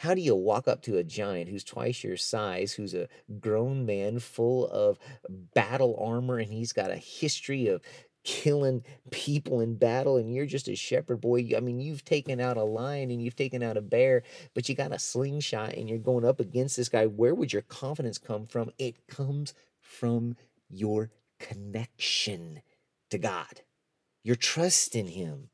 How 0.00 0.14
do 0.14 0.22
you 0.22 0.34
walk 0.34 0.66
up 0.66 0.80
to 0.84 0.96
a 0.96 1.04
giant 1.04 1.50
who's 1.50 1.62
twice 1.62 2.02
your 2.02 2.16
size, 2.16 2.72
who's 2.72 2.94
a 2.94 3.08
grown 3.38 3.84
man 3.84 4.18
full 4.18 4.66
of 4.66 4.98
battle 5.28 5.94
armor, 6.00 6.38
and 6.38 6.50
he's 6.50 6.72
got 6.72 6.90
a 6.90 6.96
history 6.96 7.66
of 7.66 7.82
killing 8.22 8.82
people 9.10 9.60
in 9.60 9.76
battle 9.76 10.18
and 10.18 10.34
you're 10.34 10.46
just 10.46 10.68
a 10.68 10.76
shepherd 10.76 11.20
boy 11.20 11.50
i 11.56 11.60
mean 11.60 11.80
you've 11.80 12.04
taken 12.04 12.38
out 12.38 12.58
a 12.58 12.62
lion 12.62 13.10
and 13.10 13.22
you've 13.22 13.34
taken 13.34 13.62
out 13.62 13.78
a 13.78 13.80
bear 13.80 14.22
but 14.54 14.68
you 14.68 14.74
got 14.74 14.92
a 14.92 14.98
slingshot 14.98 15.72
and 15.74 15.88
you're 15.88 15.98
going 15.98 16.24
up 16.24 16.38
against 16.38 16.76
this 16.76 16.88
guy 16.88 17.06
where 17.06 17.34
would 17.34 17.52
your 17.52 17.62
confidence 17.62 18.18
come 18.18 18.46
from? 18.46 18.70
It 18.78 19.06
comes 19.06 19.54
from 19.80 20.36
your 20.68 21.10
connection 21.38 22.62
to 23.10 23.18
god. 23.18 23.62
Your 24.22 24.36
trust 24.36 24.94
in 24.94 25.06
him. 25.06 25.50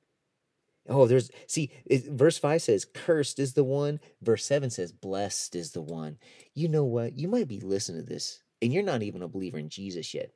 Oh 0.88 1.06
there's 1.06 1.30
see 1.46 1.70
it, 1.84 2.06
verse 2.10 2.38
5 2.38 2.62
says 2.62 2.84
cursed 2.84 3.38
is 3.38 3.54
the 3.54 3.64
one 3.64 4.00
verse 4.22 4.44
7 4.44 4.70
says 4.70 4.92
blessed 4.92 5.56
is 5.56 5.72
the 5.72 5.82
one. 5.82 6.18
You 6.54 6.68
know 6.68 6.84
what? 6.84 7.18
You 7.18 7.28
might 7.28 7.48
be 7.48 7.60
listening 7.60 8.02
to 8.02 8.08
this 8.08 8.42
and 8.62 8.72
you're 8.72 8.82
not 8.82 9.02
even 9.02 9.22
a 9.22 9.28
believer 9.28 9.58
in 9.58 9.68
jesus 9.68 10.14
yet 10.14 10.30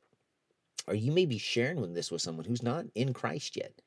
or 0.87 0.95
you 0.95 1.13
may 1.13 1.27
be 1.27 1.39
sharing 1.39 1.81
with 1.81 1.95
this 1.95 2.11
with 2.11 2.23
someone 2.23 2.45
who's 2.45 2.63
not 2.63 2.87
in 2.95 3.13
Christ 3.13 3.57
yet. 3.57 3.83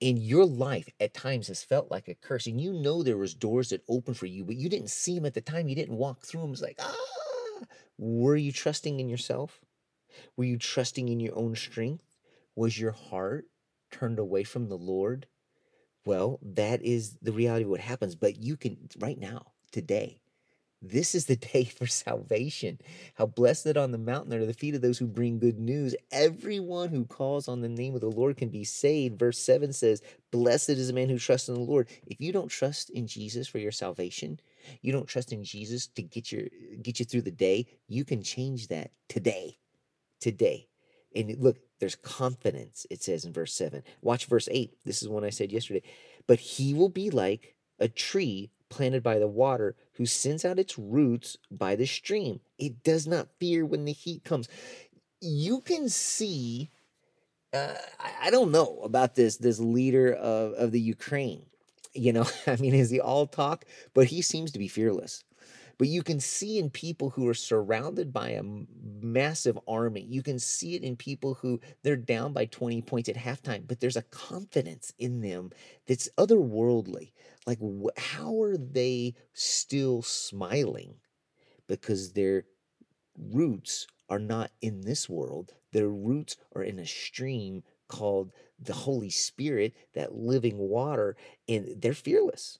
And 0.00 0.18
your 0.18 0.44
life 0.44 0.88
at 1.00 1.12
times 1.12 1.48
has 1.48 1.64
felt 1.64 1.90
like 1.90 2.06
a 2.06 2.14
curse, 2.14 2.46
and 2.46 2.60
you 2.60 2.72
know 2.72 3.02
there 3.02 3.16
was 3.16 3.34
doors 3.34 3.70
that 3.70 3.82
opened 3.88 4.16
for 4.16 4.26
you, 4.26 4.44
but 4.44 4.56
you 4.56 4.68
didn't 4.68 4.90
see 4.90 5.16
them 5.16 5.26
at 5.26 5.34
the 5.34 5.40
time. 5.40 5.68
You 5.68 5.74
didn't 5.74 5.96
walk 5.96 6.24
through 6.24 6.42
them. 6.42 6.52
It's 6.52 6.62
like, 6.62 6.78
ah, 6.80 6.94
were 7.98 8.36
you 8.36 8.52
trusting 8.52 9.00
in 9.00 9.08
yourself? 9.08 9.60
Were 10.36 10.44
you 10.44 10.56
trusting 10.56 11.08
in 11.08 11.18
your 11.18 11.36
own 11.36 11.56
strength? 11.56 12.04
Was 12.54 12.78
your 12.78 12.92
heart 12.92 13.46
turned 13.90 14.18
away 14.18 14.44
from 14.44 14.68
the 14.68 14.78
Lord? 14.78 15.26
Well, 16.04 16.38
that 16.42 16.80
is 16.82 17.16
the 17.20 17.32
reality 17.32 17.64
of 17.64 17.70
what 17.70 17.80
happens. 17.80 18.14
But 18.14 18.40
you 18.40 18.56
can, 18.56 18.88
right 18.98 19.18
now, 19.18 19.52
today, 19.72 20.20
this 20.80 21.14
is 21.14 21.26
the 21.26 21.36
day 21.36 21.64
for 21.64 21.86
salvation. 21.86 22.78
How 23.14 23.26
blessed 23.26 23.76
on 23.76 23.90
the 23.90 23.98
mountain 23.98 24.34
are 24.34 24.46
the 24.46 24.52
feet 24.52 24.74
of 24.74 24.80
those 24.80 24.98
who 24.98 25.06
bring 25.06 25.38
good 25.38 25.58
news. 25.58 25.94
Everyone 26.12 26.90
who 26.90 27.04
calls 27.04 27.48
on 27.48 27.60
the 27.60 27.68
name 27.68 27.94
of 27.94 28.00
the 28.00 28.10
Lord 28.10 28.36
can 28.36 28.48
be 28.48 28.64
saved. 28.64 29.18
Verse 29.18 29.38
7 29.38 29.72
says, 29.72 30.02
Blessed 30.30 30.70
is 30.70 30.88
the 30.88 30.92
man 30.92 31.08
who 31.08 31.18
trusts 31.18 31.48
in 31.48 31.54
the 31.54 31.60
Lord. 31.60 31.88
If 32.06 32.20
you 32.20 32.32
don't 32.32 32.48
trust 32.48 32.90
in 32.90 33.06
Jesus 33.06 33.48
for 33.48 33.58
your 33.58 33.72
salvation, 33.72 34.38
you 34.82 34.92
don't 34.92 35.08
trust 35.08 35.32
in 35.32 35.42
Jesus 35.42 35.88
to 35.88 36.02
get 36.02 36.30
your 36.30 36.44
get 36.82 37.00
you 37.00 37.04
through 37.04 37.22
the 37.22 37.30
day, 37.30 37.66
you 37.88 38.04
can 38.04 38.22
change 38.22 38.68
that 38.68 38.90
today. 39.08 39.58
Today. 40.20 40.68
And 41.14 41.36
look, 41.38 41.58
there's 41.80 41.96
confidence, 41.96 42.86
it 42.90 43.02
says 43.02 43.24
in 43.24 43.32
verse 43.32 43.54
7. 43.54 43.82
Watch 44.02 44.26
verse 44.26 44.48
8. 44.50 44.76
This 44.84 45.02
is 45.02 45.08
one 45.08 45.24
I 45.24 45.30
said 45.30 45.52
yesterday. 45.52 45.82
But 46.26 46.38
he 46.38 46.74
will 46.74 46.88
be 46.88 47.10
like 47.10 47.56
a 47.78 47.88
tree 47.88 48.50
planted 48.68 49.02
by 49.02 49.18
the 49.18 49.28
water, 49.28 49.76
who 49.98 50.06
sends 50.06 50.44
out 50.44 50.60
its 50.60 50.78
roots 50.78 51.36
by 51.50 51.74
the 51.76 51.86
stream. 51.86 52.40
It 52.56 52.84
does 52.84 53.06
not 53.06 53.28
fear 53.38 53.66
when 53.66 53.84
the 53.84 53.92
heat 53.92 54.24
comes. 54.24 54.48
You 55.20 55.60
can 55.60 55.88
see, 55.88 56.70
uh, 57.52 57.74
I, 57.98 58.28
I 58.28 58.30
don't 58.30 58.52
know 58.52 58.80
about 58.84 59.16
this 59.16 59.36
this 59.36 59.58
leader 59.58 60.14
of, 60.14 60.52
of 60.52 60.70
the 60.70 60.80
Ukraine. 60.80 61.46
You 61.94 62.12
know, 62.12 62.26
I 62.46 62.56
mean, 62.56 62.74
is 62.74 62.90
he 62.90 63.00
all 63.00 63.26
talk? 63.26 63.64
But 63.92 64.06
he 64.06 64.22
seems 64.22 64.52
to 64.52 64.58
be 64.58 64.68
fearless. 64.68 65.24
But 65.78 65.88
you 65.88 66.02
can 66.02 66.18
see 66.18 66.58
in 66.58 66.70
people 66.70 67.10
who 67.10 67.28
are 67.28 67.34
surrounded 67.34 68.12
by 68.12 68.30
a 68.30 68.42
massive 69.00 69.56
army, 69.68 70.02
you 70.02 70.22
can 70.22 70.40
see 70.40 70.74
it 70.74 70.82
in 70.82 70.96
people 70.96 71.34
who 71.34 71.60
they're 71.82 71.96
down 71.96 72.32
by 72.32 72.46
20 72.46 72.82
points 72.82 73.08
at 73.08 73.16
halftime, 73.16 73.66
but 73.66 73.78
there's 73.78 73.96
a 73.96 74.02
confidence 74.02 74.92
in 74.98 75.20
them 75.20 75.50
that's 75.86 76.08
otherworldly. 76.18 77.12
Like, 77.46 77.60
how 77.96 78.42
are 78.42 78.56
they 78.56 79.14
still 79.34 80.02
smiling? 80.02 80.94
Because 81.68 82.12
their 82.12 82.44
roots 83.16 83.86
are 84.08 84.18
not 84.18 84.50
in 84.60 84.80
this 84.80 85.08
world, 85.08 85.54
their 85.72 85.88
roots 85.88 86.36
are 86.56 86.62
in 86.62 86.78
a 86.78 86.86
stream 86.86 87.62
called 87.88 88.32
the 88.58 88.72
Holy 88.72 89.10
Spirit, 89.10 89.74
that 89.94 90.14
living 90.14 90.58
water, 90.58 91.16
and 91.48 91.80
they're 91.80 91.94
fearless. 91.94 92.58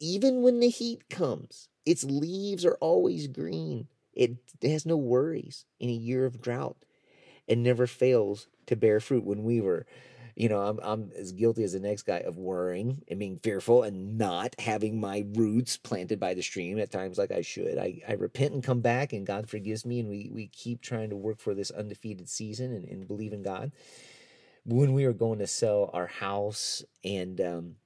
Even 0.00 0.42
when 0.42 0.60
the 0.60 0.70
heat 0.70 1.08
comes, 1.10 1.68
its 1.84 2.04
leaves 2.04 2.64
are 2.64 2.76
always 2.80 3.26
green. 3.26 3.88
It 4.14 4.36
has 4.62 4.86
no 4.86 4.96
worries 4.96 5.64
in 5.80 5.88
a 5.88 5.92
year 5.92 6.26
of 6.26 6.40
drought 6.40 6.76
and 7.48 7.62
never 7.62 7.86
fails 7.86 8.48
to 8.66 8.76
bear 8.76 9.00
fruit. 9.00 9.24
When 9.24 9.42
we 9.42 9.60
were, 9.60 9.86
you 10.36 10.48
know, 10.48 10.60
I'm, 10.60 10.78
I'm 10.82 11.10
as 11.16 11.32
guilty 11.32 11.64
as 11.64 11.72
the 11.72 11.80
next 11.80 12.02
guy 12.02 12.18
of 12.18 12.38
worrying 12.38 13.02
and 13.08 13.18
being 13.18 13.38
fearful 13.38 13.82
and 13.82 14.16
not 14.18 14.54
having 14.58 15.00
my 15.00 15.24
roots 15.34 15.76
planted 15.76 16.20
by 16.20 16.34
the 16.34 16.42
stream 16.42 16.78
at 16.78 16.90
times 16.90 17.18
like 17.18 17.32
I 17.32 17.40
should. 17.40 17.78
I, 17.78 18.00
I 18.08 18.12
repent 18.12 18.54
and 18.54 18.62
come 18.62 18.80
back, 18.80 19.12
and 19.12 19.26
God 19.26 19.48
forgives 19.48 19.84
me, 19.84 20.00
and 20.00 20.08
we, 20.08 20.30
we 20.32 20.46
keep 20.48 20.82
trying 20.82 21.10
to 21.10 21.16
work 21.16 21.40
for 21.40 21.54
this 21.54 21.70
undefeated 21.70 22.28
season 22.28 22.72
and, 22.72 22.84
and 22.86 23.08
believe 23.08 23.32
in 23.32 23.42
God. 23.42 23.72
When 24.64 24.92
we 24.92 25.06
were 25.06 25.12
going 25.12 25.40
to 25.40 25.46
sell 25.46 25.90
our 25.92 26.06
house 26.06 26.84
and, 27.02 27.40
um, 27.40 27.76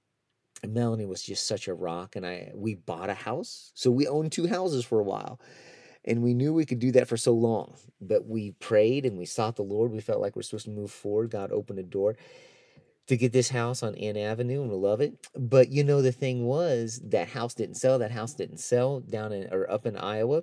Melanie 0.67 1.07
was 1.07 1.23
just 1.23 1.47
such 1.47 1.69
a 1.69 1.75
rock, 1.75 2.17
and 2.17 2.27
I 2.27 2.53
we 2.55 2.75
bought 2.75 3.11
a 3.11 3.15
house, 3.15 3.73
so 3.75 3.91
we 3.91 4.07
owned 4.07 4.33
two 4.33 4.47
houses 4.47 4.85
for 4.85 5.01
a 5.01 5.05
while, 5.05 5.41
and 6.05 6.23
we 6.23 6.35
knew 6.35 6.53
we 6.53 6.67
could 6.67 6.79
do 6.79 6.93
that 6.93 7.09
for 7.09 7.17
so 7.17 7.33
long. 7.33 7.75
But 8.01 8.27
we 8.27 8.53
prayed 8.53 9.07
and 9.07 9.19
we 9.19 9.27
sought 9.27 9.57
the 9.57 9.63
Lord. 9.63 9.93
We 9.93 10.01
felt 10.01 10.21
like 10.21 10.37
we're 10.37 10.43
supposed 10.43 10.67
to 10.67 10.71
move 10.71 10.91
forward. 10.91 11.31
God 11.31 11.53
opened 11.53 11.79
a 11.79 11.83
door 11.83 12.17
to 13.07 13.17
get 13.17 13.33
this 13.33 13.51
house 13.51 13.83
on 13.83 13.95
Ann 13.97 14.17
Avenue, 14.17 14.63
and 14.63 14.71
we 14.71 14.77
love 14.77 15.01
it. 15.01 15.15
But 15.35 15.71
you 15.71 15.85
know, 15.85 16.03
the 16.03 16.13
thing 16.13 16.47
was 16.47 17.01
that 17.05 17.29
house 17.29 17.55
didn't 17.55 17.77
sell. 17.77 17.99
That 17.99 18.11
house 18.11 18.35
didn't 18.35 18.59
sell 18.59 19.01
down 19.01 19.33
in 19.33 19.53
or 19.53 19.71
up 19.71 19.87
in 19.87 19.97
Iowa. 19.97 20.43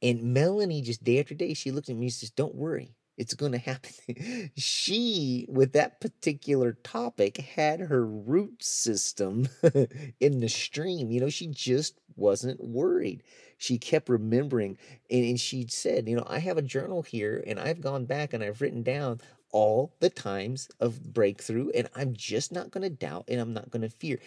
And 0.00 0.34
Melanie, 0.34 0.82
just 0.82 1.02
day 1.02 1.18
after 1.18 1.34
day, 1.34 1.54
she 1.54 1.70
looked 1.70 1.88
at 1.88 1.96
me 1.96 2.06
and 2.06 2.12
says, 2.12 2.30
"Don't 2.30 2.54
worry, 2.54 2.94
it's 3.16 3.34
going 3.34 3.52
to 3.52 3.58
happen. 3.58 4.50
she, 4.56 5.46
with 5.48 5.72
that 5.72 6.00
particular 6.00 6.72
topic, 6.82 7.36
had 7.38 7.80
her 7.80 8.06
root 8.06 8.62
system 8.62 9.48
in 10.20 10.40
the 10.40 10.48
stream. 10.48 11.10
You 11.10 11.20
know, 11.20 11.28
she 11.28 11.46
just 11.46 11.98
wasn't 12.16 12.62
worried. 12.62 13.22
She 13.58 13.78
kept 13.78 14.08
remembering, 14.08 14.78
and, 15.10 15.24
and 15.24 15.40
she 15.40 15.66
said, 15.68 16.08
You 16.08 16.16
know, 16.16 16.26
I 16.26 16.38
have 16.38 16.56
a 16.56 16.62
journal 16.62 17.02
here, 17.02 17.42
and 17.46 17.60
I've 17.60 17.80
gone 17.80 18.06
back 18.06 18.32
and 18.32 18.42
I've 18.42 18.60
written 18.60 18.82
down 18.82 19.20
all 19.52 19.94
the 20.00 20.10
times 20.10 20.68
of 20.80 21.12
breakthrough, 21.12 21.70
and 21.70 21.88
I'm 21.94 22.14
just 22.14 22.50
not 22.52 22.70
going 22.70 22.82
to 22.82 22.90
doubt 22.90 23.26
and 23.28 23.40
I'm 23.40 23.52
not 23.52 23.70
going 23.70 23.82
to 23.82 23.90
fear. 23.90 24.18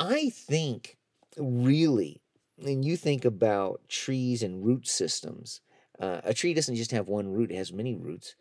I 0.00 0.30
think, 0.30 0.96
really, 1.36 2.22
when 2.56 2.82
you 2.82 2.96
think 2.96 3.24
about 3.24 3.88
trees 3.88 4.42
and 4.42 4.64
root 4.64 4.88
systems, 4.88 5.60
uh, 6.00 6.20
a 6.24 6.34
tree 6.34 6.54
doesn't 6.54 6.76
just 6.76 6.92
have 6.92 7.08
one 7.08 7.28
root, 7.28 7.50
it 7.50 7.56
has 7.56 7.72
many 7.72 7.94
roots. 7.94 8.34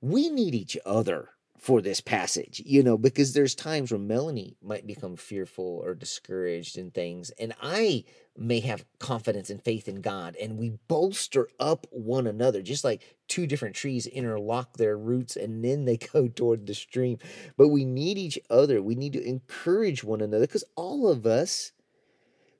We 0.00 0.30
need 0.30 0.54
each 0.54 0.76
other 0.86 1.30
for 1.58 1.82
this 1.82 2.00
passage, 2.00 2.62
you 2.64 2.82
know, 2.82 2.96
because 2.96 3.32
there's 3.32 3.54
times 3.54 3.90
where 3.90 3.98
Melanie 3.98 4.56
might 4.62 4.86
become 4.86 5.16
fearful 5.16 5.80
or 5.84 5.94
discouraged 5.94 6.78
and 6.78 6.94
things, 6.94 7.30
and 7.38 7.52
I 7.60 8.04
may 8.36 8.60
have 8.60 8.84
confidence 9.00 9.50
and 9.50 9.62
faith 9.62 9.88
in 9.88 10.00
God, 10.00 10.36
and 10.40 10.56
we 10.56 10.78
bolster 10.86 11.48
up 11.58 11.86
one 11.90 12.28
another, 12.28 12.62
just 12.62 12.84
like 12.84 13.02
two 13.26 13.46
different 13.46 13.74
trees 13.74 14.06
interlock 14.06 14.76
their 14.76 14.96
roots 14.96 15.36
and 15.36 15.64
then 15.64 15.84
they 15.84 15.96
go 16.12 16.28
toward 16.28 16.66
the 16.66 16.74
stream. 16.74 17.18
But 17.56 17.68
we 17.68 17.84
need 17.84 18.18
each 18.18 18.38
other, 18.48 18.80
we 18.80 18.94
need 18.94 19.12
to 19.14 19.26
encourage 19.26 20.04
one 20.04 20.20
another 20.20 20.46
because 20.46 20.64
all 20.76 21.08
of 21.08 21.26
us, 21.26 21.72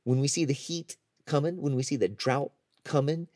when 0.02 0.18
we 0.18 0.28
see 0.28 0.45
the 0.45 0.52
heat 0.52 0.97
coming, 1.25 1.62
when 1.62 1.76
we 1.76 1.85
see 1.85 1.97
the 1.97 2.09
drought 2.09 2.50
coming, 2.85 3.28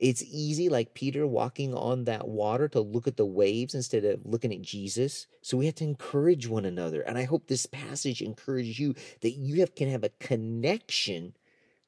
it's 0.00 0.22
easy, 0.22 0.68
like 0.68 0.94
Peter 0.94 1.26
walking 1.26 1.74
on 1.74 2.04
that 2.04 2.28
water, 2.28 2.68
to 2.68 2.80
look 2.80 3.06
at 3.08 3.16
the 3.16 3.26
waves 3.26 3.74
instead 3.74 4.04
of 4.04 4.24
looking 4.24 4.52
at 4.52 4.62
Jesus. 4.62 5.26
So 5.42 5.56
we 5.56 5.66
have 5.66 5.74
to 5.76 5.84
encourage 5.84 6.46
one 6.46 6.64
another. 6.64 7.02
And 7.02 7.18
I 7.18 7.24
hope 7.24 7.46
this 7.46 7.66
passage 7.66 8.22
encourages 8.22 8.78
you 8.78 8.94
that 9.20 9.32
you 9.32 9.60
have, 9.60 9.74
can 9.74 9.90
have 9.90 10.04
a 10.04 10.10
connection 10.20 11.34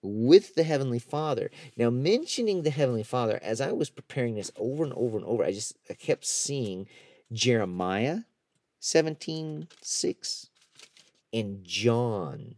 with 0.03 0.55
the 0.55 0.63
Heavenly 0.63 0.99
Father. 0.99 1.51
Now, 1.77 1.91
mentioning 1.91 2.63
the 2.63 2.71
Heavenly 2.71 3.03
Father, 3.03 3.39
as 3.43 3.61
I 3.61 3.73
was 3.73 3.91
preparing 3.91 4.35
this 4.35 4.51
over 4.57 4.83
and 4.83 4.93
over 4.95 5.17
and 5.17 5.27
over, 5.27 5.45
I 5.45 5.53
just 5.53 5.77
I 5.89 5.95
kept 5.95 6.25
seeing 6.25 6.87
Jeremiah 7.33 8.21
17 8.81 9.69
6 9.83 10.47
and 11.33 11.65
John 11.65 12.57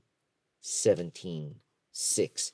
17 0.60 1.56
6. 1.92 2.52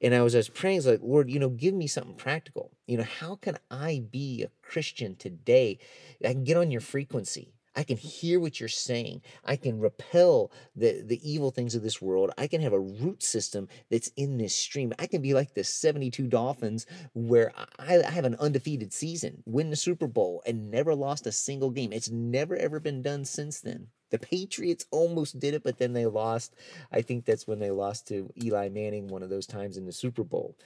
And 0.00 0.14
I 0.14 0.22
was, 0.22 0.34
I 0.34 0.38
was 0.38 0.48
praying, 0.48 0.76
I 0.76 0.78
was 0.78 0.86
like, 0.86 1.00
Lord, 1.02 1.30
you 1.30 1.38
know, 1.38 1.50
give 1.50 1.74
me 1.74 1.86
something 1.86 2.14
practical. 2.14 2.72
You 2.86 2.98
know, 2.98 3.04
how 3.04 3.36
can 3.36 3.58
I 3.70 4.02
be 4.10 4.42
a 4.42 4.50
Christian 4.62 5.14
today? 5.16 5.78
I 6.24 6.32
can 6.32 6.44
get 6.44 6.56
on 6.56 6.70
your 6.70 6.80
frequency. 6.80 7.54
I 7.76 7.84
can 7.84 7.96
hear 7.96 8.40
what 8.40 8.58
you're 8.58 8.68
saying. 8.68 9.22
I 9.44 9.56
can 9.56 9.78
repel 9.78 10.50
the, 10.74 11.02
the 11.04 11.20
evil 11.28 11.50
things 11.50 11.74
of 11.74 11.82
this 11.82 12.02
world. 12.02 12.32
I 12.36 12.46
can 12.46 12.60
have 12.62 12.72
a 12.72 12.80
root 12.80 13.22
system 13.22 13.68
that's 13.90 14.10
in 14.16 14.38
this 14.38 14.54
stream. 14.54 14.92
I 14.98 15.06
can 15.06 15.22
be 15.22 15.34
like 15.34 15.54
the 15.54 15.62
72 15.62 16.26
Dolphins 16.26 16.86
where 17.14 17.52
I, 17.78 18.02
I 18.04 18.10
have 18.10 18.24
an 18.24 18.36
undefeated 18.36 18.92
season, 18.92 19.42
win 19.46 19.70
the 19.70 19.76
Super 19.76 20.08
Bowl, 20.08 20.42
and 20.44 20.70
never 20.70 20.94
lost 20.94 21.26
a 21.26 21.32
single 21.32 21.70
game. 21.70 21.92
It's 21.92 22.10
never, 22.10 22.56
ever 22.56 22.80
been 22.80 23.02
done 23.02 23.24
since 23.24 23.60
then. 23.60 23.88
The 24.10 24.18
Patriots 24.18 24.86
almost 24.90 25.38
did 25.38 25.54
it, 25.54 25.62
but 25.62 25.78
then 25.78 25.92
they 25.92 26.06
lost. 26.06 26.54
I 26.92 27.02
think 27.02 27.24
that's 27.24 27.46
when 27.46 27.58
they 27.58 27.70
lost 27.70 28.08
to 28.08 28.30
Eli 28.42 28.68
Manning 28.68 29.08
one 29.08 29.22
of 29.22 29.30
those 29.30 29.46
times 29.46 29.76
in 29.76 29.86
the 29.86 29.92
Super 29.92 30.24
Bowl. 30.24 30.56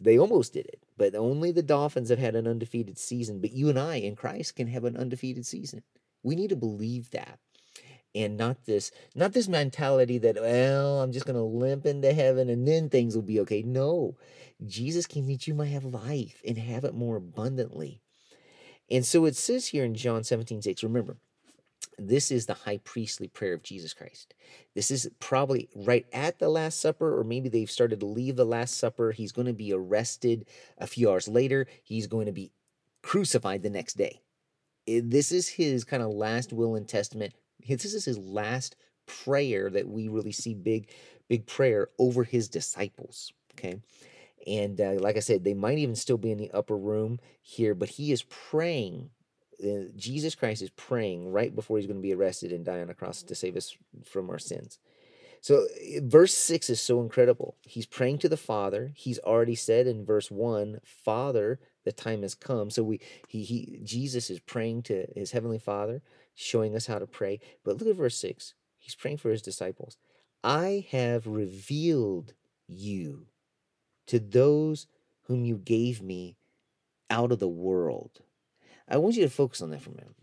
They 0.00 0.18
almost 0.18 0.52
did 0.52 0.66
it, 0.66 0.82
but 0.96 1.14
only 1.14 1.52
the 1.52 1.62
Dolphins 1.62 2.08
have 2.10 2.18
had 2.18 2.34
an 2.34 2.46
undefeated 2.46 2.98
season. 2.98 3.40
But 3.40 3.52
you 3.52 3.68
and 3.68 3.78
I 3.78 3.96
in 3.96 4.16
Christ 4.16 4.56
can 4.56 4.68
have 4.68 4.84
an 4.84 4.96
undefeated 4.96 5.46
season. 5.46 5.82
We 6.22 6.34
need 6.34 6.50
to 6.50 6.56
believe 6.56 7.10
that. 7.10 7.38
And 8.14 8.36
not 8.36 8.66
this, 8.66 8.90
not 9.14 9.32
this 9.32 9.48
mentality 9.48 10.18
that, 10.18 10.36
well, 10.36 11.00
I'm 11.00 11.12
just 11.12 11.24
gonna 11.24 11.44
limp 11.44 11.86
into 11.86 12.12
heaven 12.12 12.48
and 12.50 12.68
then 12.68 12.88
things 12.88 13.14
will 13.14 13.22
be 13.22 13.40
okay. 13.40 13.62
No. 13.62 14.16
Jesus 14.64 15.06
came 15.06 15.26
that 15.26 15.46
you 15.46 15.54
might 15.54 15.66
have 15.66 15.84
life 15.84 16.42
and 16.46 16.58
have 16.58 16.84
it 16.84 16.94
more 16.94 17.16
abundantly. 17.16 18.00
And 18.90 19.06
so 19.06 19.24
it 19.24 19.36
says 19.36 19.68
here 19.68 19.84
in 19.84 19.94
John 19.94 20.22
17, 20.22 20.60
6, 20.62 20.82
remember, 20.82 21.16
this 21.98 22.30
is 22.30 22.46
the 22.46 22.54
high 22.54 22.78
priestly 22.78 23.28
prayer 23.28 23.54
of 23.54 23.62
Jesus 23.62 23.92
Christ. 23.94 24.34
This 24.74 24.90
is 24.90 25.10
probably 25.20 25.68
right 25.74 26.06
at 26.12 26.38
the 26.38 26.48
Last 26.48 26.80
Supper, 26.80 27.18
or 27.18 27.24
maybe 27.24 27.48
they've 27.48 27.70
started 27.70 28.00
to 28.00 28.06
leave 28.06 28.36
the 28.36 28.44
Last 28.44 28.76
Supper. 28.76 29.12
He's 29.12 29.32
going 29.32 29.46
to 29.46 29.52
be 29.52 29.72
arrested 29.72 30.46
a 30.78 30.86
few 30.86 31.10
hours 31.10 31.28
later. 31.28 31.66
He's 31.82 32.06
going 32.06 32.26
to 32.26 32.32
be 32.32 32.52
crucified 33.02 33.62
the 33.62 33.70
next 33.70 33.94
day. 33.94 34.20
This 34.86 35.32
is 35.32 35.48
his 35.48 35.84
kind 35.84 36.02
of 36.02 36.10
last 36.10 36.52
will 36.52 36.74
and 36.74 36.88
testament. 36.88 37.34
This 37.66 37.84
is 37.84 38.04
his 38.04 38.18
last 38.18 38.76
prayer 39.06 39.70
that 39.70 39.88
we 39.88 40.08
really 40.08 40.32
see 40.32 40.54
big, 40.54 40.88
big 41.28 41.46
prayer 41.46 41.88
over 41.98 42.24
his 42.24 42.48
disciples. 42.48 43.32
Okay. 43.54 43.80
And 44.46 44.80
uh, 44.80 44.94
like 44.94 45.16
I 45.16 45.20
said, 45.20 45.44
they 45.44 45.54
might 45.54 45.78
even 45.78 45.94
still 45.94 46.16
be 46.16 46.32
in 46.32 46.38
the 46.38 46.50
upper 46.50 46.76
room 46.76 47.20
here, 47.40 47.74
but 47.74 47.90
he 47.90 48.10
is 48.10 48.24
praying 48.24 49.10
Jesus 49.96 50.34
Christ 50.34 50.62
is 50.62 50.70
praying 50.70 51.30
right 51.30 51.54
before 51.54 51.78
he's 51.78 51.86
going 51.86 52.00
to 52.00 52.02
be 52.02 52.14
arrested 52.14 52.52
and 52.52 52.64
die 52.64 52.80
on 52.80 52.90
a 52.90 52.94
cross 52.94 53.22
to 53.22 53.34
save 53.34 53.56
us 53.56 53.76
from 54.04 54.30
our 54.30 54.38
sins. 54.38 54.78
So, 55.40 55.66
verse 56.00 56.34
6 56.34 56.70
is 56.70 56.80
so 56.80 57.00
incredible. 57.00 57.56
He's 57.62 57.86
praying 57.86 58.18
to 58.18 58.28
the 58.28 58.36
Father. 58.36 58.92
He's 58.94 59.18
already 59.18 59.56
said 59.56 59.88
in 59.88 60.04
verse 60.04 60.30
1, 60.30 60.80
Father, 60.84 61.58
the 61.84 61.92
time 61.92 62.22
has 62.22 62.34
come. 62.34 62.70
So 62.70 62.82
we 62.82 63.00
he 63.28 63.42
he 63.42 63.80
Jesus 63.82 64.30
is 64.30 64.40
praying 64.40 64.82
to 64.84 65.06
his 65.14 65.32
heavenly 65.32 65.58
Father, 65.58 66.02
showing 66.34 66.74
us 66.74 66.86
how 66.86 66.98
to 66.98 67.06
pray. 67.06 67.40
But 67.64 67.78
look 67.78 67.88
at 67.88 67.96
verse 67.96 68.16
6. 68.18 68.54
He's 68.78 68.94
praying 68.94 69.18
for 69.18 69.30
his 69.30 69.42
disciples. 69.42 69.96
I 70.44 70.86
have 70.90 71.26
revealed 71.26 72.34
you 72.66 73.26
to 74.06 74.18
those 74.18 74.86
whom 75.24 75.44
you 75.44 75.56
gave 75.56 76.02
me 76.02 76.36
out 77.10 77.32
of 77.32 77.38
the 77.38 77.48
world. 77.48 78.22
I 78.88 78.98
want 78.98 79.16
you 79.16 79.22
to 79.22 79.30
focus 79.30 79.62
on 79.62 79.70
that 79.70 79.82
for 79.82 79.90
a 79.90 79.94
minute. 79.94 80.14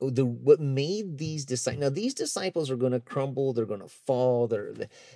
Oh, 0.00 0.10
the 0.10 0.24
what 0.24 0.60
made 0.60 1.18
these 1.18 1.44
disciples 1.44 1.80
now 1.80 1.88
these 1.88 2.14
disciples 2.14 2.70
are 2.70 2.76
going 2.76 2.92
to 2.92 3.00
crumble 3.00 3.52
they're 3.52 3.64
going 3.64 3.80
to 3.80 3.88
fall 3.88 4.46
they're 4.46 4.72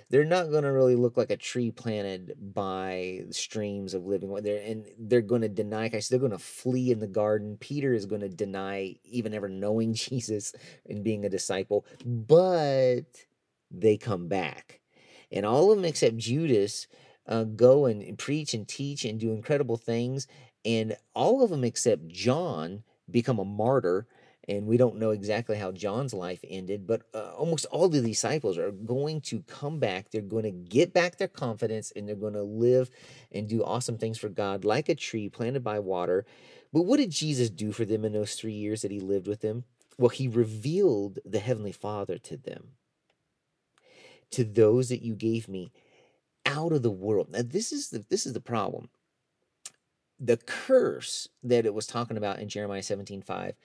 they're 0.09 0.25
not 0.25 0.49
going 0.49 0.63
to 0.63 0.71
really 0.71 0.95
look 0.95 1.15
like 1.15 1.29
a 1.29 1.37
tree 1.37 1.71
planted 1.71 2.35
by 2.53 3.21
streams 3.31 3.93
of 3.93 4.05
living 4.05 4.29
water. 4.29 4.57
And 4.57 4.85
they're 4.97 5.21
going 5.21 5.41
to 5.41 5.49
deny 5.49 5.89
Christ 5.89 6.09
they're 6.09 6.19
going 6.19 6.31
to 6.31 6.37
flee 6.37 6.91
in 6.91 6.99
the 6.99 7.07
garden. 7.07 7.57
Peter 7.59 7.93
is 7.93 8.05
going 8.05 8.21
to 8.21 8.29
deny 8.29 8.95
even 9.05 9.33
ever 9.33 9.47
knowing 9.47 9.93
Jesus 9.93 10.53
and 10.89 11.03
being 11.03 11.25
a 11.25 11.29
disciple 11.29 11.85
but 12.05 13.05
they 13.71 13.97
come 13.97 14.27
back. 14.27 14.81
And 15.31 15.45
all 15.45 15.71
of 15.71 15.77
them 15.77 15.85
except 15.85 16.17
Judas 16.17 16.87
uh, 17.27 17.43
go 17.43 17.85
and 17.85 18.17
preach 18.17 18.53
and 18.53 18.67
teach 18.67 19.05
and 19.05 19.19
do 19.19 19.31
incredible 19.31 19.77
things 19.77 20.27
and 20.67 20.97
all 21.13 21.43
of 21.43 21.49
them 21.49 21.63
except 21.63 22.09
John 22.09 22.83
become 23.09 23.39
a 23.39 23.45
martyr. 23.45 24.05
And 24.49 24.65
we 24.65 24.77
don't 24.77 24.97
know 24.97 25.11
exactly 25.11 25.57
how 25.57 25.71
John's 25.71 26.13
life 26.13 26.39
ended, 26.47 26.87
but 26.87 27.03
uh, 27.13 27.31
almost 27.37 27.65
all 27.65 27.89
the 27.89 28.01
disciples 28.01 28.57
are 28.57 28.71
going 28.71 29.19
to 29.21 29.41
come 29.41 29.79
back. 29.79 30.09
They're 30.09 30.21
going 30.21 30.43
to 30.43 30.51
get 30.51 30.93
back 30.93 31.17
their 31.17 31.27
confidence 31.27 31.91
and 31.93 32.07
they're 32.07 32.15
going 32.15 32.33
to 32.33 32.43
live 32.43 32.89
and 33.31 33.47
do 33.47 33.63
awesome 33.63 33.97
things 33.97 34.17
for 34.17 34.29
God, 34.29 34.63
like 34.63 34.87
a 34.87 34.95
tree 34.95 35.27
planted 35.27 35.65
by 35.65 35.79
water. 35.79 36.25
But 36.71 36.83
what 36.83 36.97
did 36.97 37.11
Jesus 37.11 37.49
do 37.49 37.73
for 37.73 37.83
them 37.83 38.05
in 38.05 38.13
those 38.13 38.35
three 38.35 38.53
years 38.53 38.81
that 38.81 38.91
he 38.91 38.99
lived 39.01 39.27
with 39.27 39.41
them? 39.41 39.65
Well, 39.97 40.09
he 40.09 40.29
revealed 40.29 41.19
the 41.25 41.39
Heavenly 41.39 41.71
Father 41.73 42.17
to 42.17 42.37
them, 42.37 42.71
to 44.31 44.45
those 44.45 44.87
that 44.89 45.01
you 45.01 45.15
gave 45.15 45.49
me 45.49 45.71
out 46.47 46.73
of 46.73 46.83
the 46.83 46.91
world. 46.91 47.29
Now, 47.31 47.43
this 47.45 47.73
is 47.73 47.91
the, 47.91 48.05
this 48.09 48.25
is 48.25 48.33
the 48.33 48.41
problem 48.41 48.89
the 50.19 50.37
curse 50.37 51.27
that 51.43 51.65
it 51.65 51.73
was 51.73 51.87
talking 51.87 52.17
about 52.17 52.39
in 52.39 52.49
Jeremiah 52.49 52.83
17 52.83 53.21
5 53.21 53.55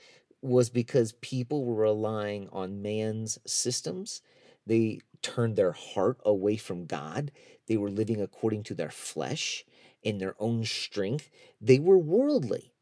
was 0.43 0.71
because 0.71 1.13
people 1.15 1.65
were 1.65 1.83
relying 1.83 2.49
on 2.53 2.83
man's 2.83 3.39
systems. 3.47 4.23
They 4.67 5.01
turned 5.23 5.57
their 5.57 5.73
heart 5.73 6.19
away 6.25 6.57
from 6.57 6.87
God. 6.87 7.33
They 7.69 7.77
were 7.77 7.91
living 7.91 8.21
according 8.21 8.65
to 8.65 8.75
their 8.75 8.91
flesh 8.91 9.65
in 10.03 10.19
their 10.19 10.35
own 10.41 10.65
strength. 10.65 11.31
They 11.61 11.79
were 11.79 11.99
worldly. 11.99 12.73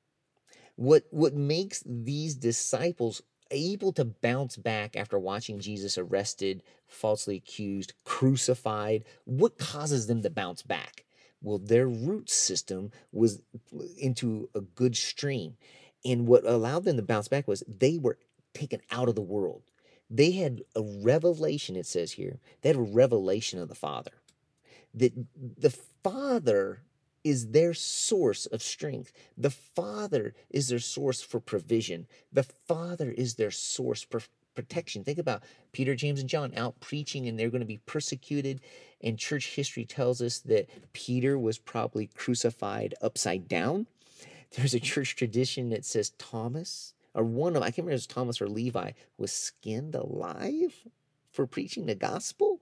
What, 0.76 1.04
what 1.10 1.34
makes 1.34 1.84
these 1.86 2.34
disciples 2.34 3.22
able 3.50 3.92
to 3.92 4.04
bounce 4.04 4.56
back 4.56 4.96
after 4.96 5.18
watching 5.18 5.60
Jesus 5.60 5.98
arrested, 5.98 6.62
falsely 6.86 7.36
accused, 7.36 7.92
crucified? 8.04 9.04
What 9.24 9.58
causes 9.58 10.06
them 10.06 10.22
to 10.22 10.30
bounce 10.30 10.62
back? 10.62 11.04
Well, 11.42 11.58
their 11.58 11.86
root 11.86 12.28
system 12.30 12.92
was 13.12 13.40
into 13.98 14.48
a 14.54 14.60
good 14.60 14.96
stream. 14.96 15.56
And 16.04 16.26
what 16.26 16.44
allowed 16.44 16.84
them 16.84 16.96
to 16.96 17.02
bounce 17.02 17.28
back 17.28 17.48
was 17.48 17.62
they 17.66 17.98
were 17.98 18.18
taken 18.54 18.80
out 18.90 19.08
of 19.08 19.14
the 19.14 19.22
world. 19.22 19.62
They 20.10 20.32
had 20.32 20.62
a 20.74 20.82
revelation, 20.82 21.76
it 21.76 21.86
says 21.86 22.12
here. 22.12 22.40
They 22.60 22.70
had 22.70 22.76
a 22.76 22.80
revelation 22.80 23.60
of 23.60 23.68
the 23.68 23.74
Father. 23.74 24.12
That 24.92 25.12
the 25.36 25.70
Father 26.02 26.82
is 27.24 27.48
their 27.48 27.74
source 27.74 28.46
of 28.46 28.62
strength. 28.62 29.12
The 29.37 29.50
Father 29.50 30.35
is 30.50 30.68
their 30.68 30.78
source 30.78 31.20
for 31.20 31.40
provision. 31.40 32.06
The 32.33 32.44
Father 32.44 33.11
is 33.11 33.35
their 33.35 33.50
source 33.50 34.02
for 34.02 34.22
protection. 34.54 35.04
Think 35.04 35.18
about 35.18 35.42
Peter, 35.72 35.94
James, 35.94 36.20
and 36.20 36.28
John 36.28 36.52
out 36.56 36.80
preaching, 36.80 37.26
and 37.26 37.38
they're 37.38 37.50
going 37.50 37.61
to 37.61 37.66
be 37.66 37.80
persecuted. 37.87 38.61
And 39.00 39.18
church 39.18 39.54
history 39.54 39.85
tells 39.85 40.20
us 40.20 40.38
that 40.40 40.68
Peter 40.92 41.38
was 41.38 41.59
probably 41.59 42.09
crucified 42.14 42.94
upside 43.00 43.48
down. 43.48 43.87
There's 44.56 44.74
a 44.74 44.80
church 44.80 45.16
tradition 45.16 45.70
that 45.70 45.85
says 45.85 46.11
Thomas, 46.18 46.94
or 47.14 47.24
one 47.24 47.56
of 47.56 47.62
I 47.62 47.66
can't 47.66 47.78
remember 47.78 47.92
if 47.92 48.00
it 48.00 48.02
was 48.02 48.06
Thomas 48.09 48.40
or 48.40 48.48
Levi, 48.48 48.92
was 49.16 49.33
skinned 49.33 49.94
alive 49.94 50.87
for 51.30 51.46
preaching 51.46 51.87
the 51.87 51.94
gospel. 51.94 52.60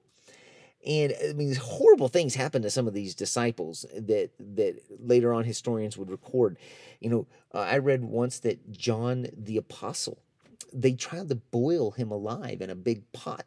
And 0.86 1.14
I 1.28 1.32
mean, 1.32 1.54
horrible 1.56 2.08
things 2.08 2.34
happened 2.34 2.62
to 2.62 2.70
some 2.70 2.86
of 2.86 2.94
these 2.94 3.14
disciples 3.14 3.84
that 3.94 4.30
that 4.38 4.80
later 5.00 5.34
on 5.34 5.44
historians 5.44 5.98
would 5.98 6.10
record. 6.10 6.56
You 7.00 7.10
know, 7.10 7.26
uh, 7.52 7.60
I 7.60 7.78
read 7.78 8.04
once 8.04 8.38
that 8.40 8.70
John 8.70 9.26
the 9.36 9.56
apostle 9.56 10.22
they 10.72 10.92
tried 10.92 11.28
to 11.28 11.34
boil 11.34 11.92
him 11.92 12.10
alive 12.10 12.60
in 12.60 12.70
a 12.70 12.74
big 12.74 13.10
pot 13.12 13.46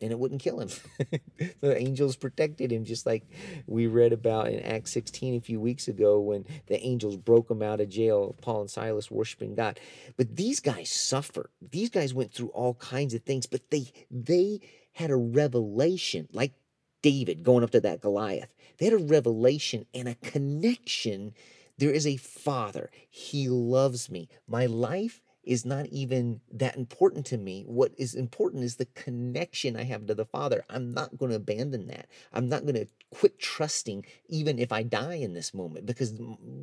and 0.00 0.12
it 0.12 0.18
wouldn't 0.18 0.42
kill 0.42 0.60
him. 0.60 0.70
the 1.60 1.76
angels 1.76 2.16
protected 2.16 2.72
him, 2.72 2.84
just 2.84 3.06
like 3.06 3.24
we 3.66 3.86
read 3.86 4.12
about 4.12 4.48
in 4.48 4.60
Acts 4.60 4.92
16 4.92 5.34
a 5.34 5.40
few 5.40 5.60
weeks 5.60 5.88
ago 5.88 6.20
when 6.20 6.44
the 6.66 6.80
angels 6.84 7.16
broke 7.16 7.50
him 7.50 7.62
out 7.62 7.80
of 7.80 7.88
jail, 7.88 8.34
Paul 8.40 8.62
and 8.62 8.70
Silas 8.70 9.10
worshiping 9.10 9.54
God. 9.54 9.80
But 10.16 10.36
these 10.36 10.60
guys 10.60 10.90
suffered. 10.90 11.48
These 11.70 11.90
guys 11.90 12.14
went 12.14 12.32
through 12.32 12.48
all 12.48 12.74
kinds 12.74 13.14
of 13.14 13.22
things, 13.22 13.46
but 13.46 13.70
they 13.70 13.92
they 14.10 14.60
had 14.92 15.10
a 15.10 15.16
revelation, 15.16 16.28
like 16.32 16.52
David 17.02 17.42
going 17.42 17.64
up 17.64 17.70
to 17.70 17.80
that 17.80 18.00
Goliath. 18.00 18.52
They 18.78 18.86
had 18.86 18.94
a 18.94 18.98
revelation 18.98 19.86
and 19.94 20.08
a 20.08 20.14
connection. 20.16 21.34
There 21.78 21.90
is 21.90 22.06
a 22.06 22.16
father. 22.16 22.90
He 23.08 23.48
loves 23.48 24.10
me. 24.10 24.28
My 24.46 24.66
life 24.66 25.22
is 25.44 25.66
not 25.66 25.86
even 25.88 26.40
that 26.52 26.76
important 26.76 27.26
to 27.26 27.38
me. 27.38 27.64
What 27.66 27.92
is 27.98 28.14
important 28.14 28.64
is 28.64 28.76
the 28.76 28.86
connection 28.86 29.76
I 29.76 29.84
have 29.84 30.06
to 30.06 30.14
the 30.14 30.26
Father. 30.26 30.64
I'm 30.70 30.92
not 30.92 31.18
going 31.18 31.30
to 31.30 31.36
abandon 31.36 31.88
that. 31.88 32.08
I'm 32.32 32.48
not 32.48 32.62
going 32.62 32.74
to 32.76 32.86
quit 33.12 33.38
trusting 33.40 34.06
even 34.28 34.58
if 34.58 34.72
I 34.72 34.82
die 34.84 35.14
in 35.16 35.34
this 35.34 35.54
moment 35.54 35.86
because 35.86 36.14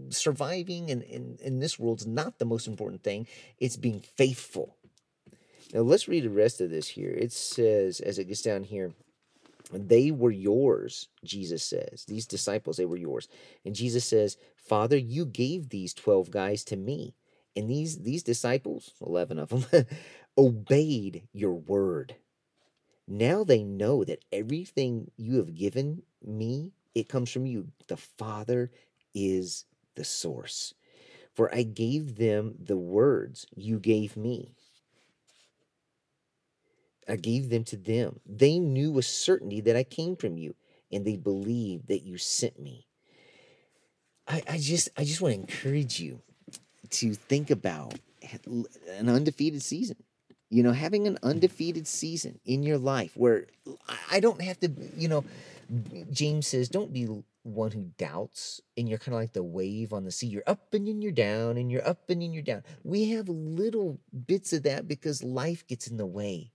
surviving 0.09 0.89
in, 0.89 1.01
in, 1.03 1.37
in 1.43 1.59
this 1.59 1.79
world 1.79 2.01
is 2.01 2.07
not 2.07 2.39
the 2.39 2.45
most 2.45 2.67
important 2.67 3.03
thing. 3.03 3.27
It's 3.59 3.77
being 3.77 4.01
faithful. 4.01 4.77
Now 5.73 5.81
let's 5.81 6.07
read 6.07 6.25
the 6.25 6.29
rest 6.31 6.61
of 6.61 6.69
this 6.71 6.89
here. 6.89 7.11
It 7.11 7.33
says, 7.33 7.99
as 8.01 8.19
it 8.19 8.25
gets 8.29 8.43
down 8.43 8.63
here, 8.65 8.93
They 9.73 10.11
were 10.11 10.31
yours, 10.31 11.09
Jesus 11.23 11.63
says. 11.63 12.05
These 12.07 12.27
disciples, 12.27 12.77
they 12.77 12.85
were 12.85 12.97
yours. 12.97 13.29
And 13.65 13.75
Jesus 13.75 14.05
says, 14.05 14.37
Father, 14.55 14.97
you 14.97 15.25
gave 15.25 15.69
these 15.69 15.93
12 15.93 16.31
guys 16.31 16.63
to 16.65 16.77
me. 16.77 17.15
And 17.57 17.67
these, 17.67 17.97
these 17.97 18.21
disciples, 18.21 18.93
11 19.03 19.39
of 19.39 19.49
them, 19.49 19.85
obeyed 20.37 21.27
your 21.33 21.55
word. 21.55 22.15
Now 23.07 23.43
they 23.43 23.63
know 23.63 24.03
that 24.03 24.23
everything 24.31 25.09
you 25.17 25.37
have 25.37 25.55
given 25.55 26.03
me, 26.23 26.73
it 26.93 27.09
comes 27.09 27.31
from 27.31 27.47
you. 27.47 27.69
The 27.87 27.97
Father 27.97 28.69
is 29.15 29.65
the 29.95 30.03
source. 30.03 30.75
For 31.33 31.53
I 31.53 31.63
gave 31.63 32.17
them 32.17 32.53
the 32.63 32.77
words 32.77 33.47
you 33.55 33.79
gave 33.79 34.15
me. 34.15 34.53
I 37.09 37.15
gave 37.15 37.49
them 37.49 37.63
to 37.65 37.77
them. 37.77 38.19
They 38.23 38.59
knew 38.59 38.91
with 38.91 39.05
certainty 39.05 39.61
that 39.61 39.75
I 39.75 39.83
came 39.83 40.15
from 40.15 40.37
you, 40.37 40.53
and 40.91 41.05
they 41.05 41.15
believed 41.15 41.87
that 41.87 42.03
you 42.03 42.19
sent 42.19 42.59
me. 42.59 42.85
I, 44.27 44.43
I 44.47 44.57
just 44.59 44.89
I 44.95 45.05
just 45.05 45.21
want 45.21 45.33
to 45.33 45.39
encourage 45.39 45.99
you 45.99 46.21
to 46.91 47.13
think 47.13 47.49
about 47.49 47.95
an 48.97 49.09
undefeated 49.09 49.61
season. 49.61 49.97
You 50.49 50.63
know, 50.63 50.71
having 50.71 51.07
an 51.07 51.17
undefeated 51.23 51.87
season 51.87 52.39
in 52.45 52.63
your 52.63 52.77
life 52.77 53.11
where 53.15 53.47
I 54.09 54.21
don't 54.21 54.41
have 54.41 54.59
to, 54.61 54.71
you 54.95 55.09
know, 55.09 55.25
James 56.11 56.47
says, 56.47 56.69
don't 56.69 56.93
be 56.93 57.07
one 57.43 57.71
who 57.71 57.91
doubts 57.97 58.61
and 58.77 58.87
you're 58.87 58.97
kind 58.97 59.13
of 59.13 59.21
like 59.21 59.33
the 59.33 59.43
wave 59.43 59.91
on 59.91 60.05
the 60.05 60.11
sea. 60.11 60.27
You're 60.27 60.43
up 60.47 60.73
and 60.73 60.87
then 60.87 61.01
you're 61.01 61.11
down 61.11 61.57
and 61.57 61.71
you're 61.71 61.87
up 61.87 62.09
and 62.09 62.21
then 62.21 62.33
you're 62.33 62.43
down. 62.43 62.63
We 62.83 63.09
have 63.11 63.27
little 63.27 63.99
bits 64.25 64.53
of 64.53 64.63
that 64.63 64.87
because 64.87 65.23
life 65.23 65.67
gets 65.67 65.87
in 65.87 65.97
the 65.97 66.05
way. 66.05 66.51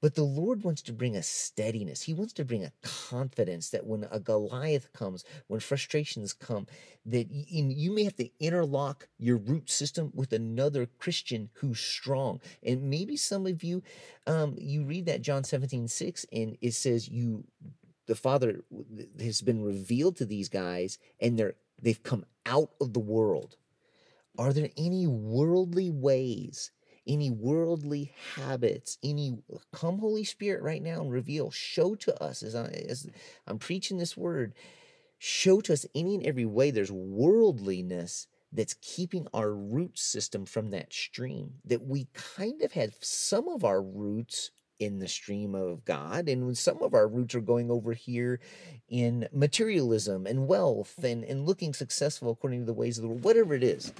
But 0.00 0.14
the 0.14 0.22
Lord 0.22 0.62
wants 0.62 0.82
to 0.82 0.92
bring 0.92 1.16
a 1.16 1.22
steadiness. 1.22 2.02
He 2.02 2.14
wants 2.14 2.32
to 2.34 2.44
bring 2.44 2.64
a 2.64 2.72
confidence 2.82 3.70
that 3.70 3.86
when 3.86 4.06
a 4.10 4.20
Goliath 4.20 4.92
comes, 4.92 5.24
when 5.48 5.58
frustrations 5.60 6.32
come, 6.32 6.66
that 7.06 7.26
you 7.30 7.90
may 7.90 8.04
have 8.04 8.16
to 8.16 8.30
interlock 8.38 9.08
your 9.18 9.36
root 9.36 9.68
system 9.68 10.12
with 10.14 10.32
another 10.32 10.86
Christian 10.98 11.50
who's 11.54 11.80
strong. 11.80 12.40
And 12.62 12.88
maybe 12.88 13.16
some 13.16 13.46
of 13.46 13.64
you, 13.64 13.82
um, 14.26 14.54
you 14.56 14.84
read 14.84 15.06
that 15.06 15.22
John 15.22 15.42
17, 15.42 15.88
6, 15.88 16.26
and 16.32 16.56
it 16.60 16.74
says 16.74 17.08
you 17.08 17.44
the 18.06 18.14
Father 18.14 18.64
has 19.20 19.42
been 19.42 19.62
revealed 19.62 20.16
to 20.16 20.24
these 20.24 20.48
guys 20.48 20.98
and 21.20 21.38
they're 21.38 21.54
they've 21.80 22.02
come 22.02 22.24
out 22.46 22.70
of 22.80 22.94
the 22.94 23.00
world. 23.00 23.56
Are 24.38 24.52
there 24.52 24.70
any 24.76 25.06
worldly 25.06 25.90
ways 25.90 26.70
any 27.08 27.30
worldly 27.30 28.12
habits, 28.36 28.98
any 29.02 29.38
come 29.72 29.98
Holy 29.98 30.24
Spirit 30.24 30.62
right 30.62 30.82
now 30.82 31.00
and 31.00 31.10
reveal, 31.10 31.50
show 31.50 31.94
to 31.96 32.22
us 32.22 32.42
as, 32.42 32.54
I, 32.54 32.66
as 32.88 33.08
I'm 33.46 33.58
preaching 33.58 33.98
this 33.98 34.16
word, 34.16 34.52
show 35.18 35.60
to 35.62 35.72
us 35.72 35.86
any 35.94 36.14
and 36.14 36.26
every 36.26 36.44
way 36.44 36.70
there's 36.70 36.92
worldliness 36.92 38.26
that's 38.52 38.76
keeping 38.80 39.26
our 39.34 39.52
root 39.52 39.98
system 39.98 40.46
from 40.46 40.70
that 40.70 40.92
stream, 40.92 41.54
that 41.64 41.86
we 41.86 42.08
kind 42.14 42.62
of 42.62 42.72
have 42.72 42.94
some 43.00 43.48
of 43.48 43.64
our 43.64 43.82
roots 43.82 44.50
in 44.78 45.00
the 45.00 45.08
stream 45.08 45.54
of 45.54 45.84
God, 45.84 46.28
and 46.28 46.56
some 46.56 46.82
of 46.82 46.94
our 46.94 47.08
roots 47.08 47.34
are 47.34 47.40
going 47.40 47.70
over 47.70 47.92
here 47.92 48.40
in 48.88 49.28
materialism 49.32 50.26
and 50.26 50.46
wealth 50.46 50.94
mm-hmm. 50.96 51.06
and, 51.06 51.24
and 51.24 51.46
looking 51.46 51.74
successful 51.74 52.30
according 52.30 52.60
to 52.60 52.66
the 52.66 52.72
ways 52.72 52.96
of 52.96 53.02
the 53.02 53.08
world, 53.08 53.24
whatever 53.24 53.54
it 53.54 53.64
is. 53.64 53.92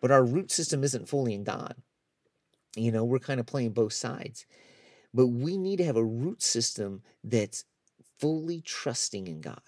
But 0.00 0.10
our 0.10 0.24
root 0.24 0.50
system 0.50 0.82
isn't 0.82 1.08
fully 1.08 1.34
in 1.34 1.44
God. 1.44 1.76
You 2.76 2.92
know, 2.92 3.04
we're 3.04 3.18
kind 3.18 3.40
of 3.40 3.46
playing 3.46 3.72
both 3.72 3.92
sides. 3.92 4.46
But 5.14 5.28
we 5.28 5.58
need 5.58 5.78
to 5.78 5.84
have 5.84 5.96
a 5.96 6.04
root 6.04 6.42
system 6.42 7.02
that's 7.24 7.64
fully 8.20 8.60
trusting 8.60 9.26
in 9.28 9.40
God 9.40 9.62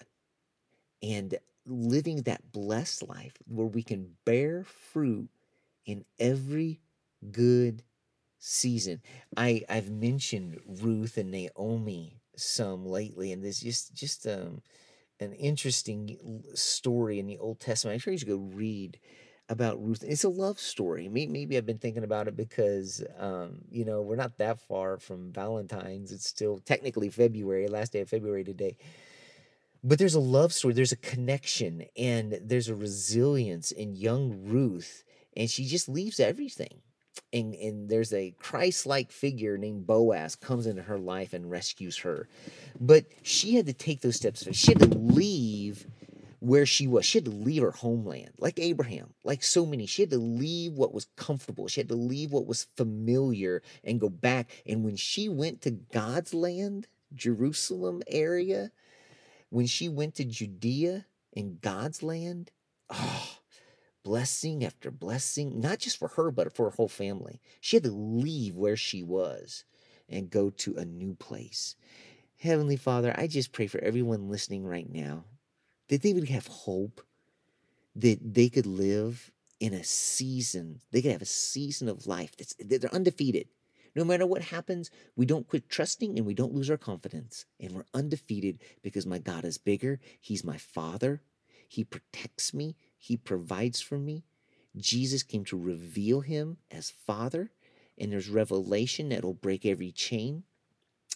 and 1.01 1.35
living 1.65 2.23
that 2.23 2.51
blessed 2.51 3.07
life 3.07 3.33
where 3.47 3.67
we 3.67 3.83
can 3.83 4.11
bear 4.25 4.63
fruit 4.63 5.29
in 5.85 6.05
every 6.19 6.81
good 7.31 7.83
season. 8.39 9.01
I 9.37 9.63
I've 9.69 9.91
mentioned 9.91 10.59
Ruth 10.67 11.17
and 11.17 11.31
Naomi 11.31 12.21
some 12.37 12.85
lately, 12.85 13.31
and 13.31 13.43
there's 13.43 13.61
just 13.61 13.93
just 13.95 14.27
um, 14.27 14.61
an 15.19 15.33
interesting 15.33 16.43
story 16.55 17.19
in 17.19 17.27
the 17.27 17.39
Old 17.39 17.59
Testament. 17.59 17.93
I 17.93 17.95
encourage 17.95 18.21
you 18.23 18.27
to 18.33 18.37
go 18.39 18.55
read 18.55 18.99
about 19.49 19.83
Ruth. 19.83 20.03
It's 20.03 20.23
a 20.23 20.29
love 20.29 20.59
story. 20.59 21.07
Maybe, 21.07 21.57
I've 21.57 21.65
been 21.65 21.77
thinking 21.77 22.03
about 22.03 22.27
it 22.27 22.35
because, 22.35 23.03
um, 23.19 23.61
you 23.69 23.85
know, 23.85 24.01
we're 24.01 24.15
not 24.15 24.37
that 24.39 24.59
far 24.59 24.97
from 24.97 25.31
Valentine's. 25.31 26.11
It's 26.11 26.27
still 26.27 26.59
technically 26.59 27.09
February, 27.09 27.67
last 27.67 27.93
day 27.93 28.01
of 28.01 28.09
February 28.09 28.43
today. 28.43 28.75
But 29.83 29.99
there's 29.99 30.15
a 30.15 30.19
love 30.19 30.51
story, 30.51 30.73
there's 30.73 30.91
a 30.91 30.97
connection, 30.97 31.85
and 31.95 32.39
there's 32.41 32.69
a 32.69 32.75
resilience 32.75 33.71
in 33.71 33.95
young 33.95 34.45
Ruth. 34.45 35.03
And 35.37 35.49
she 35.49 35.65
just 35.65 35.87
leaves 35.87 36.19
everything. 36.19 36.81
And, 37.31 37.53
and 37.53 37.87
there's 37.87 38.13
a 38.13 38.33
Christ-like 38.39 39.11
figure 39.11 39.57
named 39.57 39.85
Boaz 39.85 40.35
comes 40.35 40.65
into 40.65 40.81
her 40.81 40.97
life 40.97 41.33
and 41.33 41.51
rescues 41.51 41.97
her. 41.99 42.27
But 42.79 43.05
she 43.21 43.55
had 43.55 43.67
to 43.67 43.73
take 43.73 44.01
those 44.01 44.15
steps. 44.15 44.47
She 44.53 44.71
had 44.71 44.79
to 44.79 44.97
leave 44.97 45.85
where 46.39 46.65
she 46.65 46.87
was. 46.87 47.05
She 47.05 47.17
had 47.17 47.25
to 47.25 47.31
leave 47.31 47.61
her 47.61 47.71
homeland, 47.71 48.31
like 48.37 48.59
Abraham, 48.59 49.13
like 49.23 49.43
so 49.43 49.65
many. 49.65 49.85
She 49.85 50.01
had 50.01 50.11
to 50.11 50.17
leave 50.17 50.73
what 50.73 50.93
was 50.93 51.07
comfortable. 51.15 51.67
She 51.67 51.79
had 51.79 51.89
to 51.89 51.95
leave 51.95 52.31
what 52.31 52.47
was 52.47 52.67
familiar 52.75 53.61
and 53.83 53.99
go 53.99 54.09
back. 54.09 54.49
And 54.65 54.83
when 54.83 54.95
she 54.95 55.29
went 55.29 55.61
to 55.61 55.71
God's 55.71 56.33
land, 56.33 56.87
Jerusalem 57.13 58.03
area, 58.07 58.71
when 59.49 59.67
she 59.67 59.87
went 59.87 60.15
to 60.15 60.25
Judea 60.25 61.05
in 61.33 61.59
God's 61.61 62.03
land, 62.03 62.51
oh, 62.89 63.37
blessing 64.03 64.63
after 64.63 64.91
blessing, 64.91 65.59
not 65.59 65.79
just 65.79 65.97
for 65.97 66.09
her, 66.09 66.31
but 66.31 66.53
for 66.55 66.69
her 66.69 66.75
whole 66.75 66.87
family. 66.87 67.41
She 67.61 67.75
had 67.77 67.83
to 67.83 67.91
leave 67.91 68.55
where 68.55 68.77
she 68.77 69.01
was 69.03 69.63
and 70.09 70.29
go 70.29 70.49
to 70.51 70.75
a 70.75 70.85
new 70.85 71.15
place. 71.15 71.75
Heavenly 72.37 72.75
Father, 72.75 73.13
I 73.17 73.27
just 73.27 73.51
pray 73.51 73.67
for 73.67 73.79
everyone 73.79 74.29
listening 74.29 74.65
right 74.65 74.91
now 74.91 75.23
that 75.87 76.01
they 76.01 76.13
would 76.13 76.29
have 76.29 76.47
hope 76.47 77.01
that 77.95 78.19
they 78.21 78.49
could 78.49 78.65
live 78.65 79.31
in 79.59 79.73
a 79.73 79.83
season, 79.83 80.81
they 80.91 81.01
could 81.01 81.11
have 81.11 81.21
a 81.21 81.25
season 81.25 81.87
of 81.87 82.07
life 82.07 82.35
that's 82.37 82.53
that 82.55 82.81
they're 82.81 82.93
undefeated. 82.93 83.47
No 83.95 84.03
matter 84.03 84.25
what 84.25 84.41
happens, 84.41 84.91
we 85.15 85.25
don't 85.25 85.47
quit 85.47 85.69
trusting 85.69 86.17
and 86.17 86.27
we 86.27 86.33
don't 86.33 86.53
lose 86.53 86.69
our 86.69 86.77
confidence. 86.77 87.45
And 87.61 87.71
we're 87.71 87.85
undefeated 87.93 88.59
because 88.81 89.05
my 89.05 89.19
God 89.19 89.45
is 89.45 89.57
bigger. 89.57 90.01
He's 90.19 90.43
my 90.43 90.57
Father. 90.57 91.21
He 91.67 91.85
protects 91.85 92.53
me. 92.53 92.75
He 92.97 93.15
provides 93.15 93.79
for 93.79 93.97
me. 93.97 94.25
Jesus 94.75 95.23
came 95.23 95.45
to 95.45 95.57
reveal 95.57 96.19
him 96.19 96.57
as 96.69 96.89
Father, 96.89 97.51
and 97.97 98.11
there's 98.11 98.27
revelation 98.27 99.09
that'll 99.09 99.33
break 99.33 99.65
every 99.65 99.93
chain. 99.93 100.43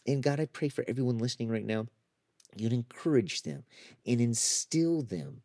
And 0.08 0.24
God, 0.24 0.40
I 0.40 0.46
pray 0.46 0.70
for 0.70 0.86
everyone 0.88 1.18
listening 1.18 1.50
right 1.50 1.66
now 1.66 1.88
you'd 2.56 2.74
encourage 2.74 3.44
them 3.44 3.64
and 4.06 4.22
instill 4.22 5.02
them. 5.04 5.42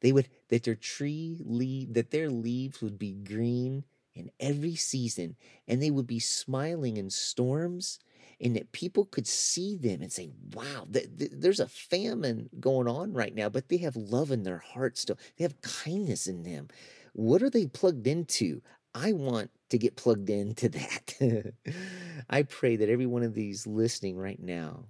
They 0.00 0.12
would 0.12 0.28
that 0.48 0.64
their 0.64 0.74
tree 0.74 1.38
leaf 1.44 1.92
that 1.92 2.10
their 2.10 2.30
leaves 2.30 2.80
would 2.82 2.98
be 2.98 3.12
green 3.14 3.84
in 4.14 4.30
every 4.40 4.74
season, 4.74 5.36
and 5.66 5.80
they 5.82 5.90
would 5.90 6.06
be 6.06 6.18
smiling 6.20 6.96
in 6.98 7.08
storms, 7.10 7.98
and 8.40 8.54
that 8.56 8.72
people 8.72 9.06
could 9.06 9.26
see 9.26 9.76
them 9.76 10.02
and 10.02 10.12
say, 10.12 10.30
"Wow, 10.54 10.86
th- 10.92 11.08
th- 11.18 11.30
there's 11.34 11.60
a 11.60 11.68
famine 11.68 12.50
going 12.60 12.88
on 12.88 13.12
right 13.14 13.34
now, 13.34 13.48
but 13.48 13.68
they 13.68 13.78
have 13.78 13.96
love 13.96 14.30
in 14.30 14.42
their 14.42 14.58
heart 14.58 14.98
still. 14.98 15.18
They 15.36 15.44
have 15.44 15.60
kindness 15.62 16.26
in 16.26 16.42
them. 16.42 16.68
What 17.14 17.42
are 17.42 17.50
they 17.50 17.66
plugged 17.66 18.06
into? 18.06 18.62
I 18.94 19.12
want 19.12 19.50
to 19.70 19.78
get 19.78 19.96
plugged 19.96 20.28
into 20.30 20.68
that. 20.70 21.54
I 22.30 22.42
pray 22.42 22.76
that 22.76 22.88
every 22.90 23.06
one 23.06 23.22
of 23.22 23.34
these 23.34 23.66
listening 23.66 24.16
right 24.18 24.40
now 24.42 24.86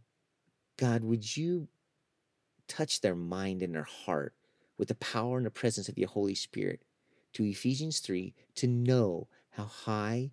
God, 0.76 1.04
would 1.04 1.36
you 1.36 1.68
touch 2.68 3.00
their 3.00 3.14
mind 3.14 3.62
and 3.62 3.74
their 3.74 3.82
heart 3.82 4.34
with 4.78 4.88
the 4.88 4.94
power 4.94 5.36
and 5.36 5.46
the 5.46 5.50
presence 5.50 5.88
of 5.88 5.98
your 5.98 6.08
Holy 6.08 6.34
Spirit 6.34 6.82
to 7.34 7.44
Ephesians 7.44 8.00
3 8.00 8.34
to 8.56 8.66
know 8.66 9.28
how 9.50 9.64
high 9.64 10.30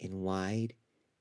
and 0.00 0.22
wide 0.22 0.74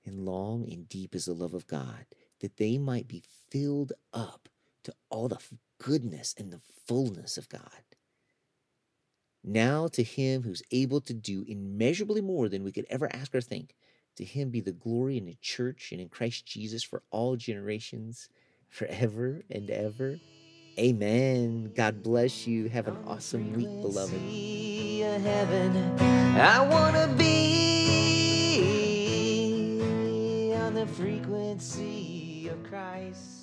and 0.05 0.25
long 0.25 0.67
and 0.71 0.89
deep 0.89 1.13
is 1.15 1.25
the 1.25 1.33
love 1.33 1.53
of 1.53 1.67
God, 1.67 2.05
that 2.39 2.57
they 2.57 2.77
might 2.77 3.07
be 3.07 3.23
filled 3.49 3.93
up 4.13 4.49
to 4.83 4.93
all 5.09 5.27
the 5.27 5.39
goodness 5.77 6.33
and 6.37 6.51
the 6.51 6.61
fullness 6.87 7.37
of 7.37 7.49
God. 7.49 7.83
Now 9.43 9.87
to 9.89 10.03
him 10.03 10.43
who's 10.43 10.63
able 10.71 11.01
to 11.01 11.13
do 11.13 11.43
immeasurably 11.47 12.21
more 12.21 12.47
than 12.49 12.63
we 12.63 12.71
could 12.71 12.85
ever 12.89 13.13
ask 13.13 13.33
or 13.33 13.41
think, 13.41 13.75
to 14.15 14.25
him 14.25 14.49
be 14.49 14.61
the 14.61 14.71
glory 14.71 15.17
in 15.17 15.25
the 15.25 15.37
church 15.41 15.91
and 15.91 16.01
in 16.01 16.09
Christ 16.09 16.45
Jesus 16.45 16.83
for 16.83 17.01
all 17.11 17.35
generations 17.35 18.29
forever 18.71 19.43
and 19.51 19.69
ever. 19.69 20.19
Amen. 20.79 21.71
God 21.75 22.01
bless 22.01 22.47
you. 22.47 22.69
Have 22.69 22.87
an 22.87 22.97
awesome 23.05 23.53
week, 23.53 23.67
beloved. 23.81 24.19
Heaven, 25.01 25.99
I 26.39 26.65
want 26.67 26.95
to 26.95 27.07
be 27.17 27.31
on 30.55 30.73
the 30.73 30.87
frequency 30.87 32.47
of 32.47 32.63
Christ. 32.63 33.40